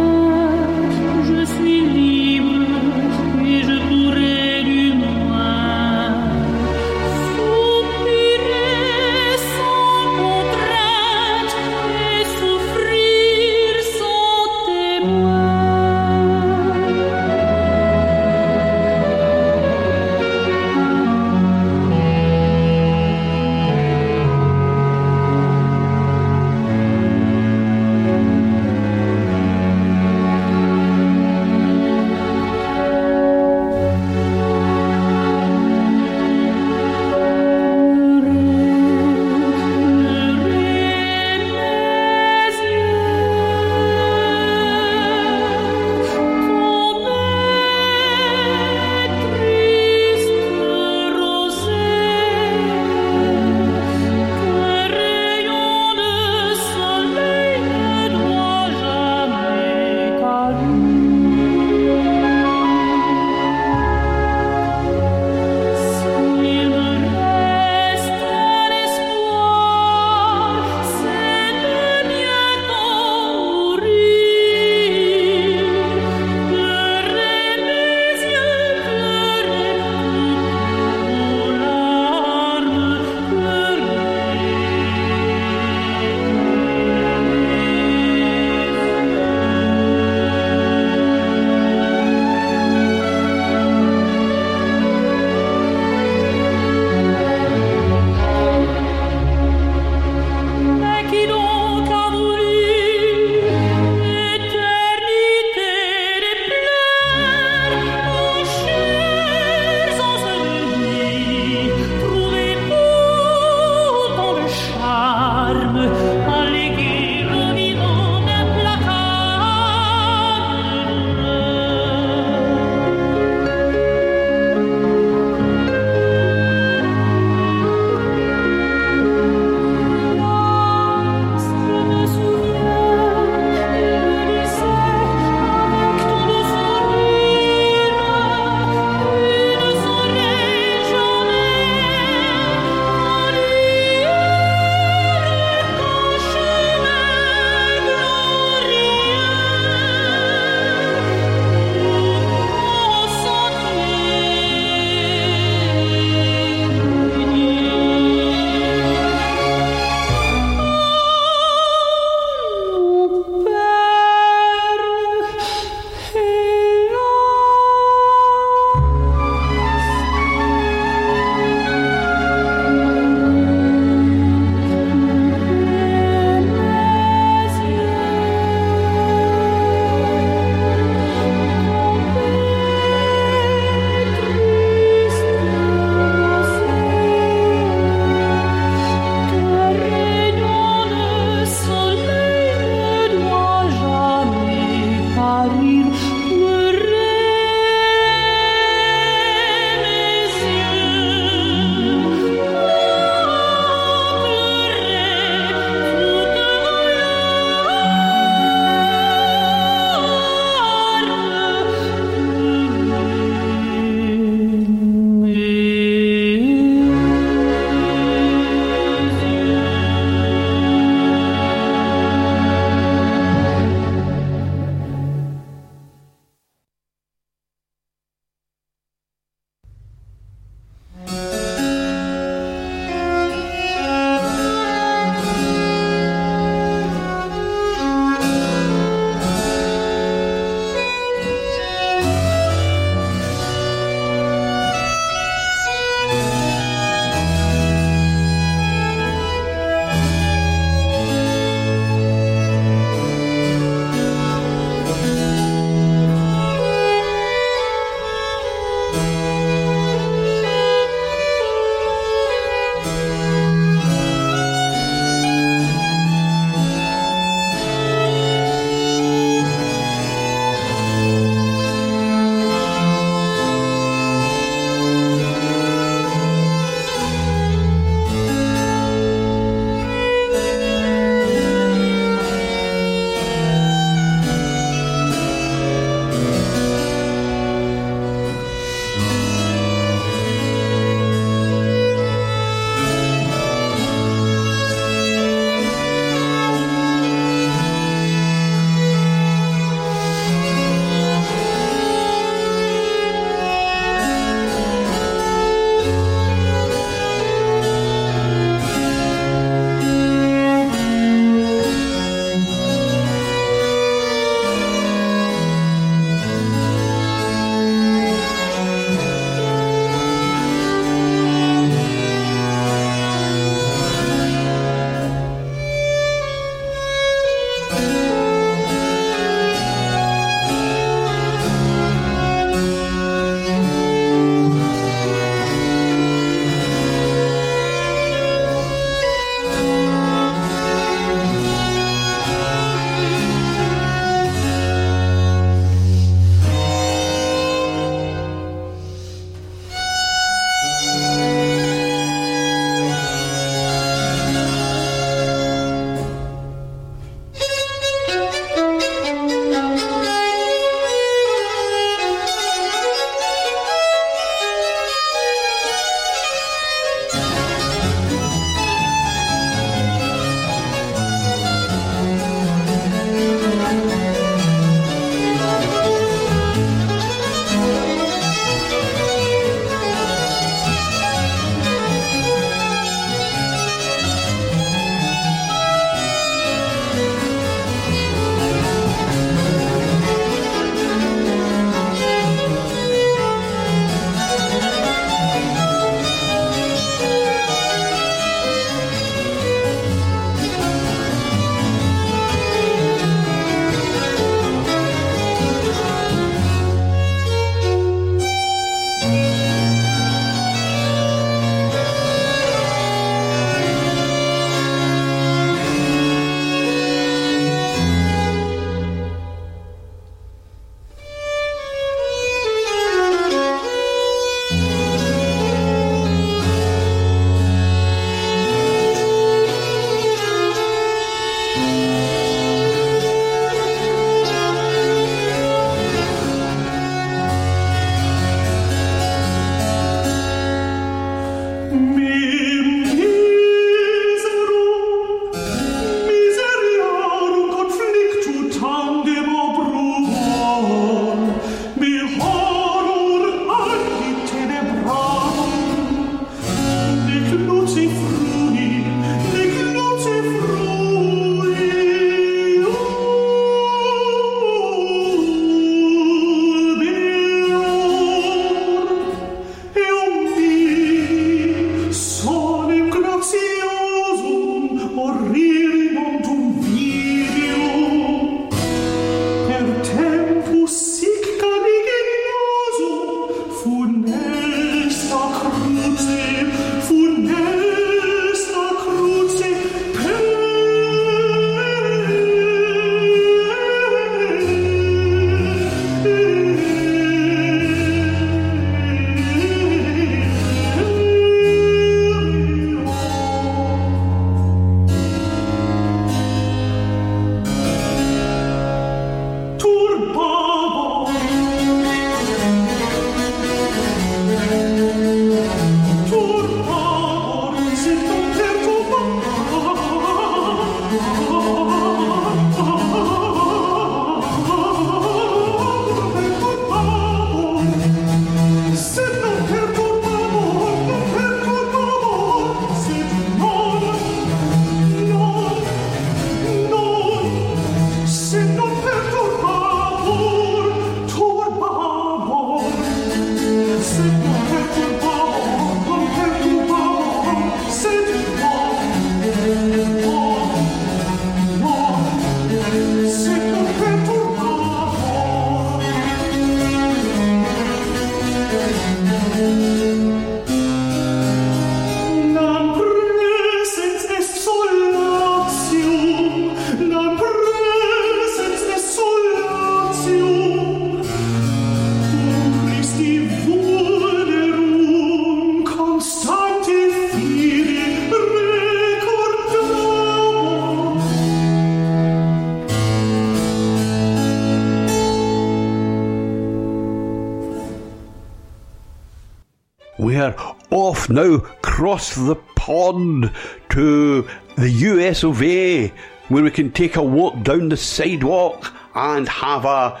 Now 591.10 591.38
cross 591.62 592.14
the 592.14 592.36
pond 592.54 593.30
to 593.70 594.28
the 594.56 594.70
US 594.70 595.24
of 595.24 595.42
A, 595.42 595.88
where 596.28 596.42
we 596.44 596.50
can 596.50 596.70
take 596.70 596.96
a 596.96 597.02
walk 597.02 597.42
down 597.42 597.68
the 597.68 597.76
sidewalk 597.76 598.72
and 598.94 599.28
have 599.28 599.64
a 599.64 600.00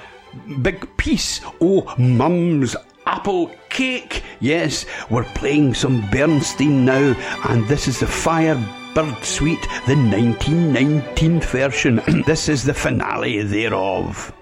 big 0.62 0.96
piece 0.96 1.40
of 1.60 1.98
mum's 1.98 2.76
apple 3.06 3.50
cake. 3.68 4.22
Yes, 4.40 4.86
we're 5.10 5.24
playing 5.24 5.74
some 5.74 6.08
Bernstein 6.10 6.84
now, 6.84 7.14
and 7.48 7.66
this 7.66 7.88
is 7.88 8.00
the 8.00 8.06
Firebird 8.06 9.24
Suite, 9.24 9.62
the 9.86 9.96
1919 9.96 11.40
version. 11.40 12.00
this 12.26 12.48
is 12.48 12.64
the 12.64 12.74
finale 12.74 13.42
thereof. 13.42 14.32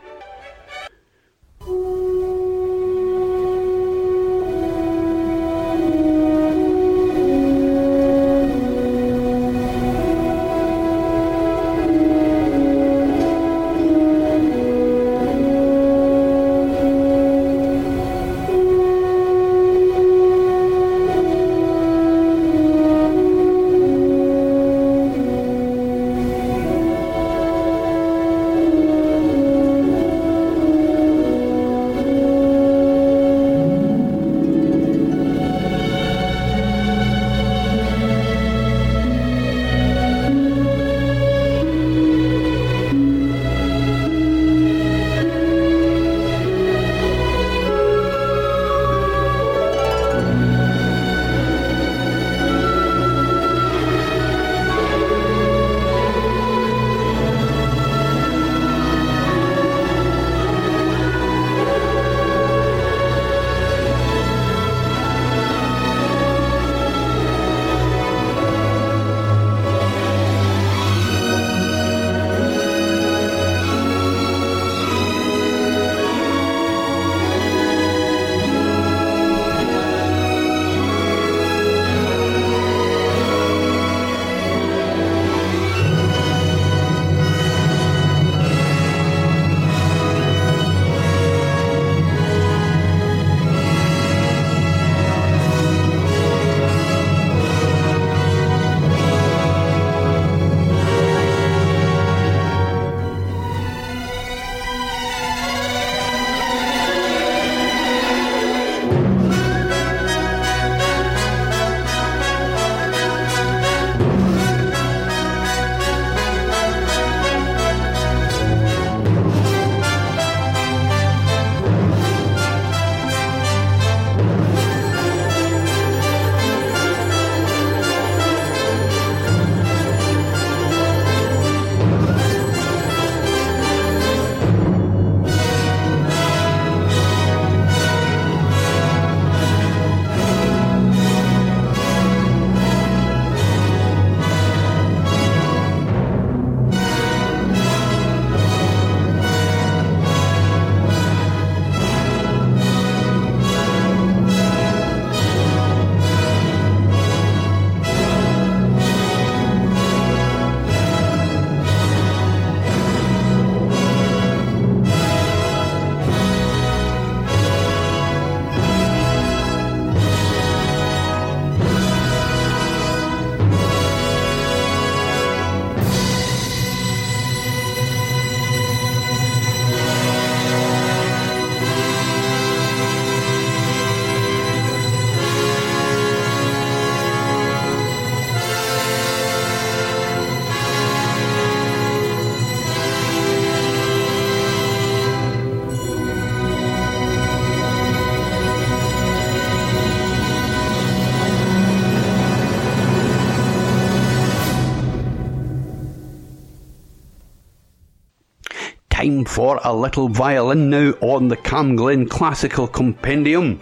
For 209.39 209.61
a 209.63 209.73
little 209.73 210.09
violin 210.09 210.69
now 210.69 210.95
on 211.01 211.29
the 211.29 211.37
CamGlen 211.37 212.11
Classical 212.11 212.67
Compendium. 212.67 213.61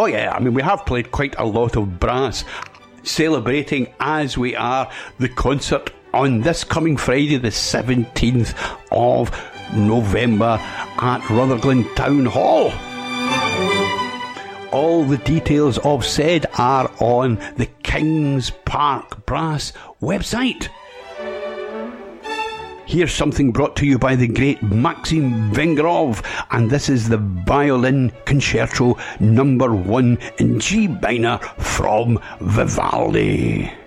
Oh, 0.00 0.06
yeah, 0.06 0.32
I 0.34 0.40
mean, 0.40 0.54
we 0.54 0.62
have 0.62 0.86
played 0.86 1.12
quite 1.12 1.34
a 1.36 1.44
lot 1.44 1.76
of 1.76 2.00
brass, 2.00 2.42
celebrating 3.02 3.92
as 4.00 4.38
we 4.38 4.56
are 4.56 4.90
the 5.18 5.28
concert 5.28 5.90
on 6.14 6.40
this 6.40 6.64
coming 6.64 6.96
Friday, 6.96 7.36
the 7.36 7.48
17th 7.48 8.54
of 8.90 9.30
November 9.76 10.58
at 11.00 11.28
Rutherglen 11.28 11.84
Town 11.94 12.24
Hall. 12.24 12.72
All 14.72 15.04
the 15.04 15.18
details 15.18 15.76
of 15.84 16.02
said 16.02 16.46
are 16.56 16.90
on 16.98 17.34
the 17.58 17.66
Kings 17.82 18.48
Park 18.64 19.26
Brass 19.26 19.74
website. 20.00 20.70
Here's 22.86 23.12
something 23.12 23.50
brought 23.50 23.74
to 23.76 23.86
you 23.86 23.98
by 23.98 24.14
the 24.14 24.28
great 24.28 24.62
Maxim 24.62 25.52
Vengerov, 25.52 26.24
and 26.52 26.70
this 26.70 26.88
is 26.88 27.08
the 27.08 27.18
Violin 27.18 28.12
Concerto 28.26 28.96
number 29.18 29.74
one 29.74 30.18
in 30.38 30.60
G 30.60 30.86
minor 30.86 31.38
from 31.58 32.20
Vivaldi. 32.40 33.85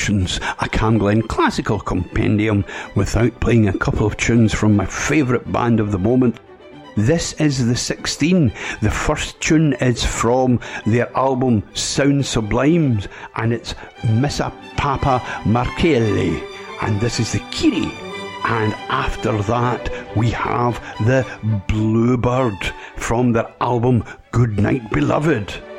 Conscience 0.00 0.38
a 0.38 0.66
CamGlen 0.66 1.28
classical 1.28 1.78
compendium 1.78 2.64
without 2.94 3.38
playing 3.40 3.68
a 3.68 3.76
couple 3.76 4.06
of 4.06 4.16
tunes 4.16 4.54
from 4.54 4.74
my 4.74 4.86
favourite 4.86 5.52
band 5.52 5.78
of 5.78 5.92
the 5.92 5.98
moment. 5.98 6.40
This 6.96 7.34
is 7.34 7.66
the 7.66 7.76
16. 7.76 8.50
The 8.80 8.90
first 8.90 9.38
tune 9.42 9.74
is 9.74 10.02
from 10.02 10.58
their 10.86 11.14
album 11.14 11.62
Sound 11.74 12.24
Sublimes 12.24 13.08
and 13.36 13.52
it's 13.52 13.74
Missa 14.08 14.50
Papae 14.78 15.20
Marcelli 15.44 16.42
and 16.80 16.98
this 16.98 17.20
is 17.20 17.32
the 17.32 17.40
Kyrie. 17.50 17.92
And 18.44 18.72
after 18.88 19.36
that, 19.42 20.16
we 20.16 20.30
have 20.30 20.80
the 21.04 21.26
Bluebird 21.68 22.72
from 22.96 23.32
their 23.32 23.52
album 23.60 24.04
Good 24.30 24.58
Night 24.58 24.90
Beloved. 24.90 25.69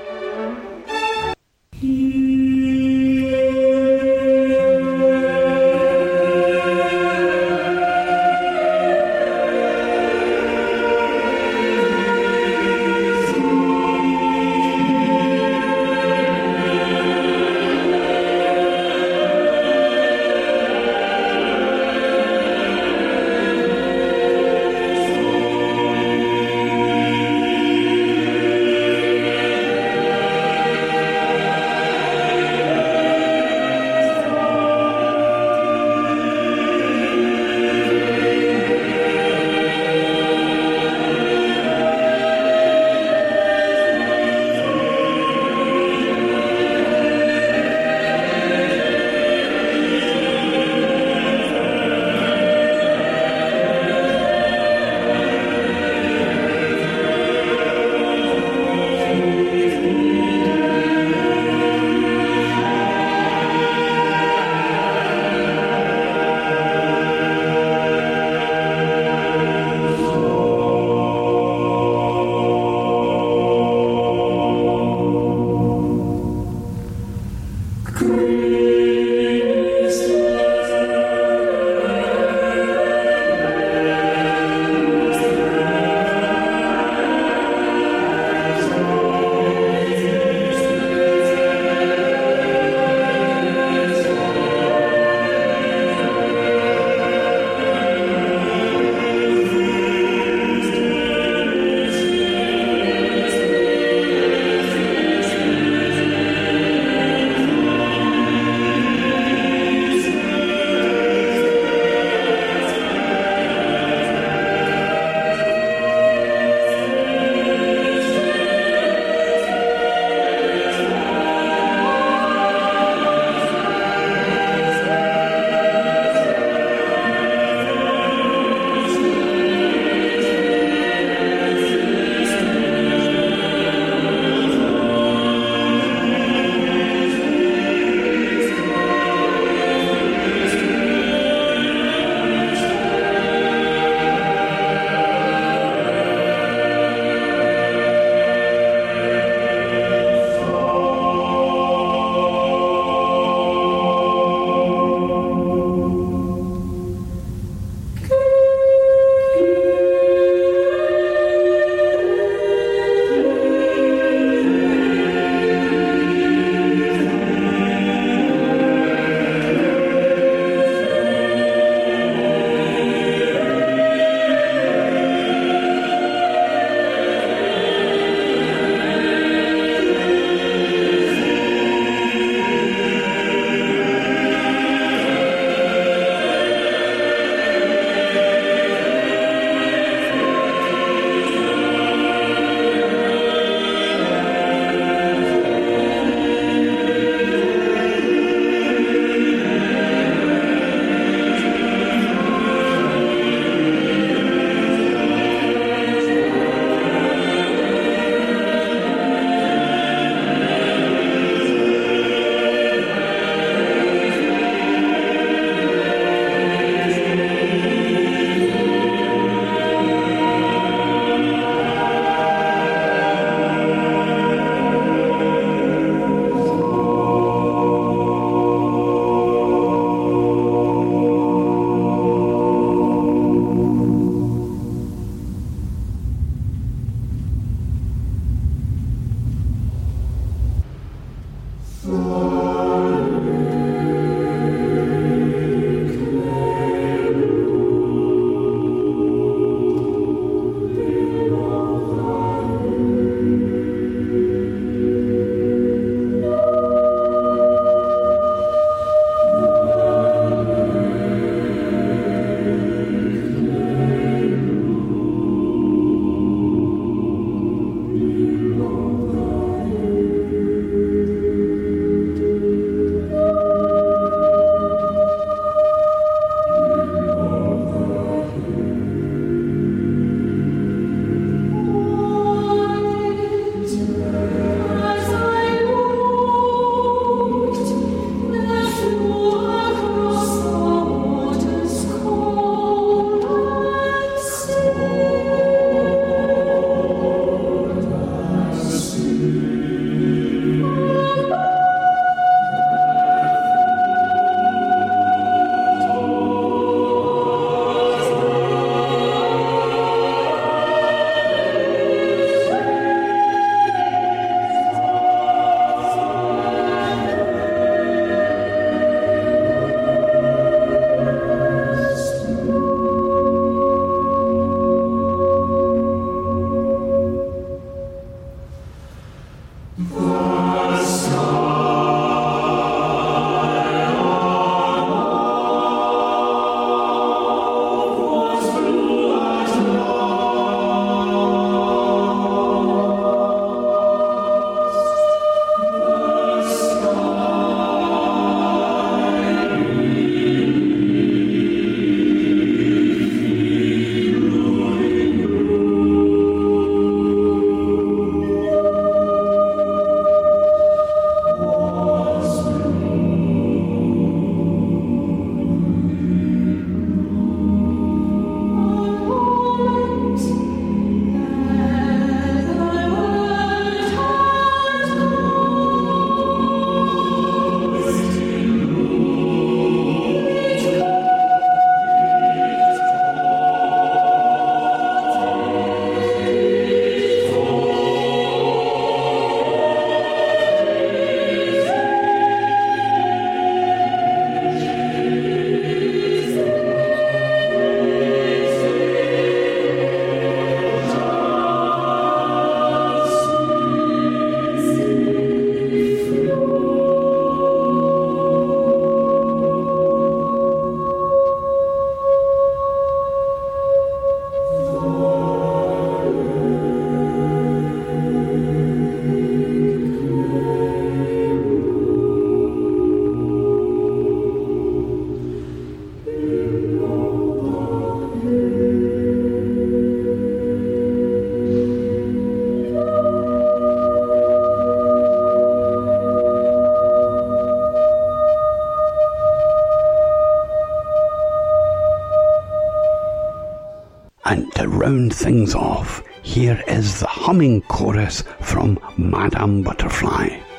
Round 444.91 445.15
things 445.15 445.55
off, 445.55 446.03
here 446.22 446.61
is 446.68 446.99
the 446.99 447.07
humming 447.07 447.61
chorus 447.61 448.26
from 448.41 448.77
Madame 448.97 449.63
Butterfly. 449.63 450.50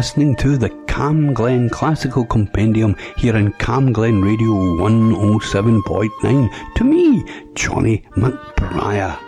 Listening 0.00 0.34
to 0.36 0.56
the 0.56 0.70
CamGlen 0.86 1.70
Classical 1.70 2.24
Compendium 2.24 2.96
here 3.18 3.36
in 3.36 3.52
CamGlen 3.52 4.24
Radio 4.24 4.48
107.9. 4.48 6.74
To 6.76 6.84
me, 6.84 7.22
Johnny 7.52 8.02
McBriar. 8.12 9.18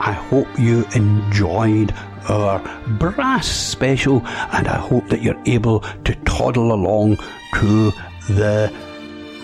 I 0.00 0.10
hope 0.10 0.48
you 0.58 0.84
enjoyed 0.96 1.94
our 2.28 2.58
brass 2.98 3.46
special 3.46 4.26
and 4.26 4.66
I 4.66 4.78
hope 4.78 5.08
that 5.10 5.22
you're 5.22 5.40
able 5.46 5.84
to 6.02 6.14
toddle 6.24 6.72
along 6.72 7.18
to 7.60 7.92
the 8.28 8.74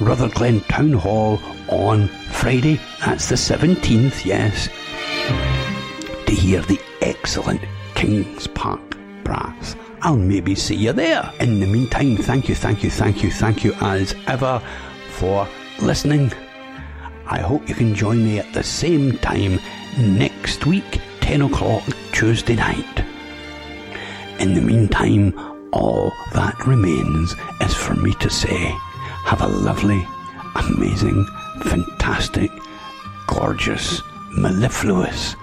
Rutherglen 0.00 0.62
Town 0.62 0.94
Hall 0.94 1.38
on 1.68 2.09
Friday. 2.09 2.80
That's 3.06 3.28
the 3.28 3.36
17th, 3.36 4.24
yes. 4.24 4.66
To 6.26 6.34
hear 6.34 6.60
the 6.62 6.80
excellent 7.02 7.60
Kings 7.94 8.48
Park. 8.48 8.91
I'll 10.05 10.16
maybe 10.16 10.57
see 10.57 10.74
you 10.74 10.93
there. 10.93 11.33
In 11.39 11.61
the 11.61 11.66
meantime, 11.66 12.16
thank 12.16 12.49
you, 12.49 12.57
thank 12.57 12.83
you, 12.83 12.91
thank 12.91 13.23
you, 13.23 13.31
thank 13.31 13.62
you 13.62 13.73
as 13.81 14.16
ever 14.27 14.61
for 15.11 15.47
listening. 15.81 16.33
I 17.27 17.39
hope 17.39 17.69
you 17.69 17.77
can 17.77 17.95
join 17.95 18.24
me 18.24 18.41
at 18.41 18.53
the 18.53 18.65
same 18.65 19.16
time 19.19 19.61
next 19.97 20.66
week, 20.66 21.01
10 21.20 21.43
o'clock 21.43 21.85
Tuesday 22.11 22.57
night. 22.57 23.05
In 24.41 24.55
the 24.55 24.61
meantime, 24.61 25.39
all 25.73 26.11
that 26.35 26.66
remains 26.66 27.37
is 27.61 27.73
for 27.73 27.95
me 27.95 28.12
to 28.15 28.29
say, 28.29 28.74
have 29.24 29.41
a 29.41 29.47
lovely, 29.47 30.05
amazing, 30.57 31.24
fantastic, 31.62 32.51
gorgeous, 33.29 34.03
mellifluous, 34.33 35.37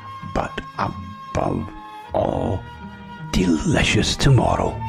delicious 3.70 4.16
tomorrow. 4.16 4.89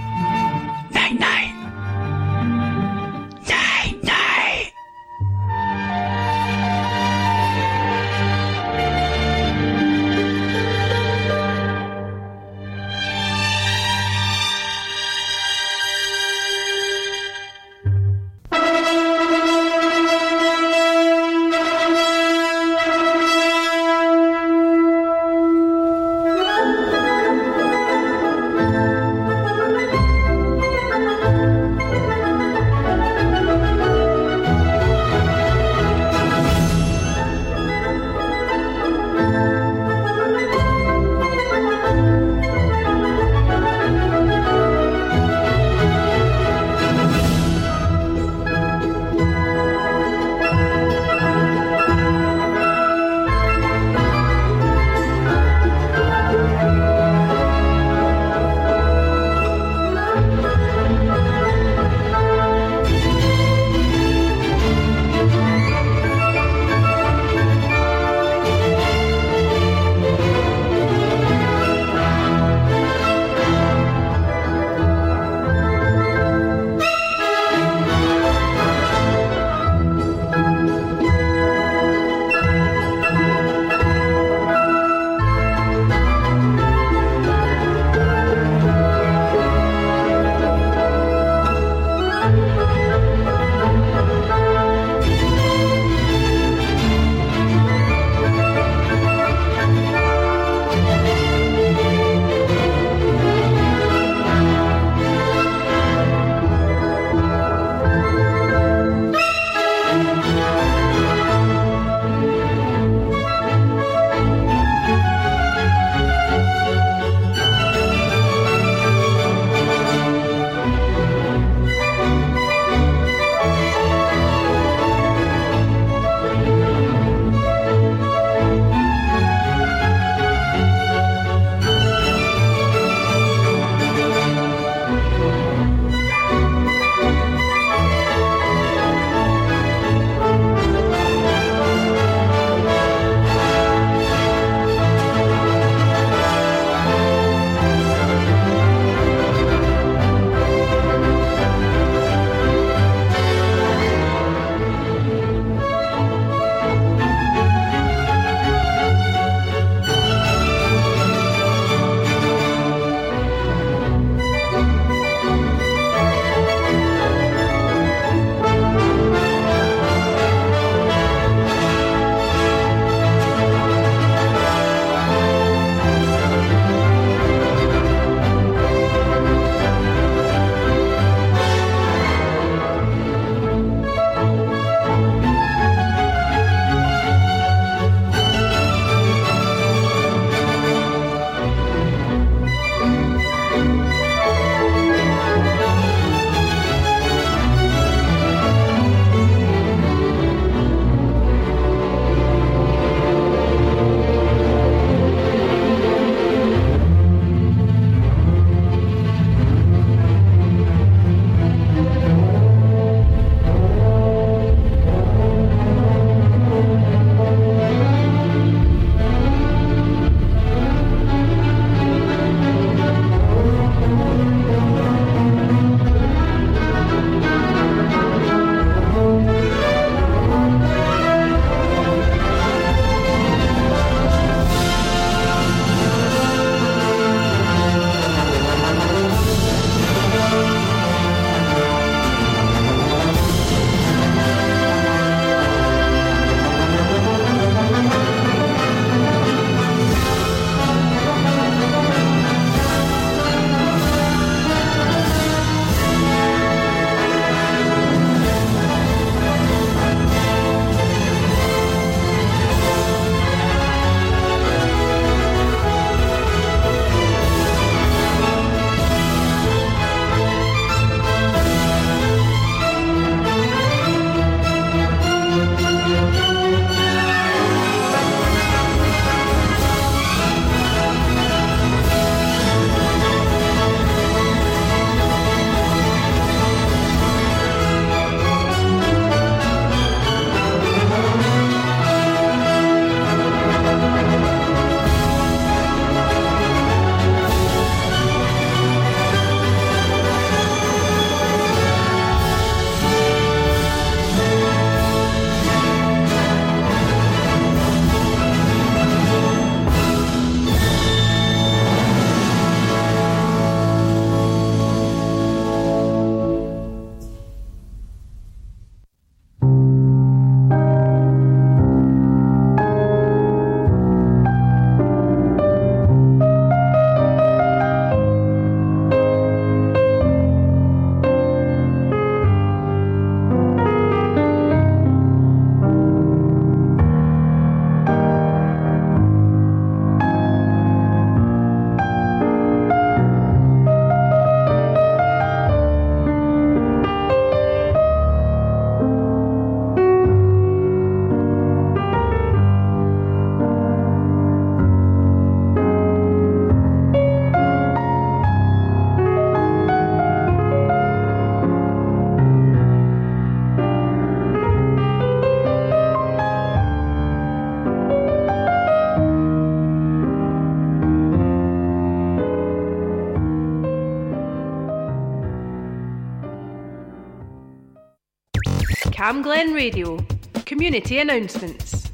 CamGlen 379.11 379.53
Radio. 379.57 379.99
Community 380.47 381.01
announcements. 381.01 381.91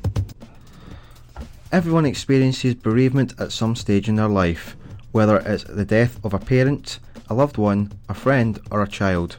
Everyone 1.72 2.04
experiences 2.04 2.74
bereavement 2.74 3.32
at 3.40 3.52
some 3.52 3.74
stage 3.74 4.10
in 4.10 4.16
their 4.16 4.28
life, 4.28 4.76
whether 5.12 5.38
it's 5.38 5.64
the 5.64 5.86
death 5.86 6.22
of 6.26 6.34
a 6.34 6.38
parent, 6.38 6.98
a 7.30 7.34
loved 7.34 7.56
one, 7.56 7.90
a 8.10 8.12
friend, 8.12 8.60
or 8.70 8.82
a 8.82 8.86
child. 8.86 9.38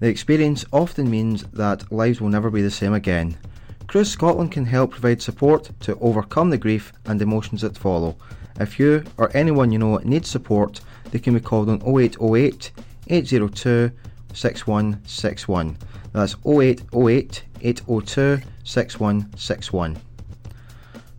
The 0.00 0.08
experience 0.08 0.64
often 0.72 1.08
means 1.08 1.44
that 1.52 1.92
lives 1.92 2.20
will 2.20 2.28
never 2.28 2.50
be 2.50 2.60
the 2.60 2.72
same 2.72 2.92
again. 2.94 3.38
Cruse 3.86 4.10
Scotland 4.10 4.50
can 4.50 4.66
help 4.66 4.90
provide 4.90 5.22
support 5.22 5.70
to 5.82 5.96
overcome 6.00 6.50
the 6.50 6.58
grief 6.58 6.92
and 7.04 7.22
emotions 7.22 7.60
that 7.60 7.78
follow. 7.78 8.16
If 8.58 8.80
you 8.80 9.04
or 9.16 9.30
anyone 9.32 9.70
you 9.70 9.78
know 9.78 9.98
needs 9.98 10.28
support, 10.28 10.80
they 11.12 11.20
can 11.20 11.34
be 11.34 11.40
called 11.40 11.68
on 11.68 11.82
0808 11.82 12.72
802 13.06 13.92
6161. 14.34 15.78
That's 16.16 16.34
0808 16.46 17.42
802 17.60 18.40
6161. 18.64 19.98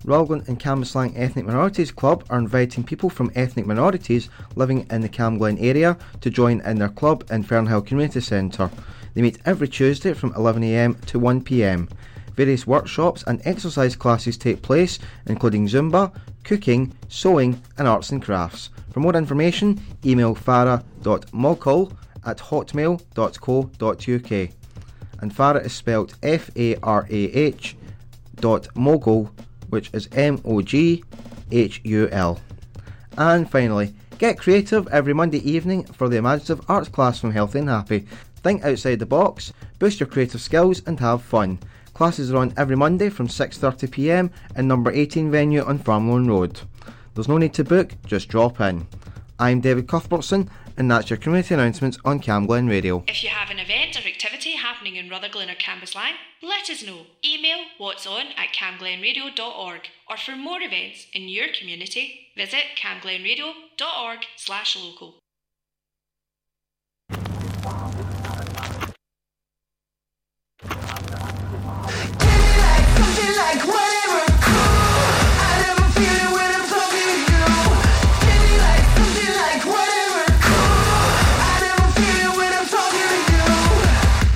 Raglan 0.04 0.44
and 0.48 0.60
Cambuslang 0.60 1.14
Ethnic 1.16 1.46
Minorities 1.46 1.92
Club 1.92 2.26
are 2.32 2.40
inviting 2.40 2.84
people 2.84 3.12
from 3.12 3.32
ethnic 3.36 3.68
minorities 3.68 4.28
living 4.56 4.88
in 4.90 5.02
the 5.02 5.10
CamGlen 5.10 5.62
area 5.62 6.00
to 6.22 6.32
join 6.32 6.62
in 6.62 6.80
their 6.80 6.90
club 6.90 7.26
in 7.30 7.44
Fernhill 7.44 7.86
Community 7.86 8.22
Centre. 8.22 8.72
They 9.14 9.22
meet 9.22 9.38
every 9.46 9.68
Tuesday 9.68 10.16
from 10.16 10.34
11am 10.34 11.06
to 11.06 11.20
1pm. 11.20 11.92
Various 12.36 12.66
workshops 12.66 13.24
and 13.28 13.40
exercise 13.46 13.96
classes 13.96 14.36
take 14.36 14.64
place, 14.64 14.98
including 15.28 15.68
Zumba, 15.68 16.12
cooking, 16.44 16.92
sewing, 17.08 17.62
and 17.78 17.88
arts 17.88 18.10
and 18.10 18.20
crafts. 18.20 18.72
For 18.90 19.00
more 19.00 19.16
information, 19.16 19.80
email 20.04 20.34
farah.moghul 20.34 21.96
at 22.26 22.40
hotmail.co.uk. 22.40 24.58
And 25.20 25.34
Farah 25.34 25.66
is 25.66 25.74
spelled 25.74 26.16
F 26.22 26.50
A 26.56 26.76
R 26.78 27.08
A 27.10 27.24
H 27.32 27.76
dot 28.36 28.68
moghul, 28.76 29.32
which 29.70 29.90
is 29.94 30.10
M 30.14 30.42
O 30.46 30.62
G 30.62 31.04
H 31.52 31.82
U 31.84 32.08
L. 32.12 32.40
And 33.18 33.50
finally, 33.50 33.94
get 34.20 34.38
creative 34.38 34.88
every 34.90 35.14
Monday 35.14 35.40
evening 35.50 35.86
for 35.86 36.08
the 36.08 36.18
imaginative 36.18 36.62
arts 36.70 36.90
class 36.90 37.20
from 37.20 37.32
Healthy 37.32 37.60
and 37.60 37.70
Happy. 37.70 38.06
Think 38.44 38.64
outside 38.64 39.00
the 39.00 39.06
box, 39.06 39.52
boost 39.80 40.00
your 40.00 40.08
creative 40.08 40.42
skills, 40.42 40.82
and 40.86 41.00
have 41.00 41.24
fun. 41.24 41.60
Classes 41.94 42.32
are 42.32 42.38
on 42.38 42.54
every 42.58 42.76
Monday 42.76 43.10
from 43.10 43.28
6.30pm 43.28 44.30
in 44.56 44.68
number 44.68 44.92
18 44.92 45.32
venue 45.32 45.64
on 45.64 45.80
Farmeloan 45.80 46.28
Road. 46.28 46.62
There's 47.16 47.28
no 47.28 47.40
need 47.40 47.56
to 47.56 47.64
book, 47.64 47.94
just 48.06 48.30
drop 48.30 48.62
in. 48.62 48.86
I'm 49.40 49.62
David 49.62 49.88
Cuthbertson, 49.88 50.48
and 50.78 50.90
that's 50.90 51.10
your 51.10 51.18
community 51.18 51.54
announcements 51.54 51.98
on 52.06 52.20
CamGlen 52.20 52.70
Radio. 52.70 53.04
If 53.08 53.24
you 53.24 53.30
have 53.30 53.50
an 53.50 53.60
event 53.60 53.98
or 53.98 54.08
activity 54.08 54.52
happening 54.52 54.96
in 54.96 55.10
Rutherglen 55.10 55.50
or 55.50 55.56
Cambuslang, 55.56 56.14
let 56.42 56.70
us 56.70 56.84
know. 56.84 57.08
Email 57.26 57.66
what's 57.78 58.06
on 58.06 58.28
at 58.38 58.54
camglenradio.org 58.54 59.82
or 60.10 60.18
for 60.18 60.36
more 60.36 60.62
events 60.62 61.08
in 61.14 61.28
your 61.28 61.48
community, 61.60 62.28
visit 62.38 62.78
camglenradio.org 62.78 64.20
slash 64.36 64.78
local. 64.78 65.16
Like. 73.38 74.07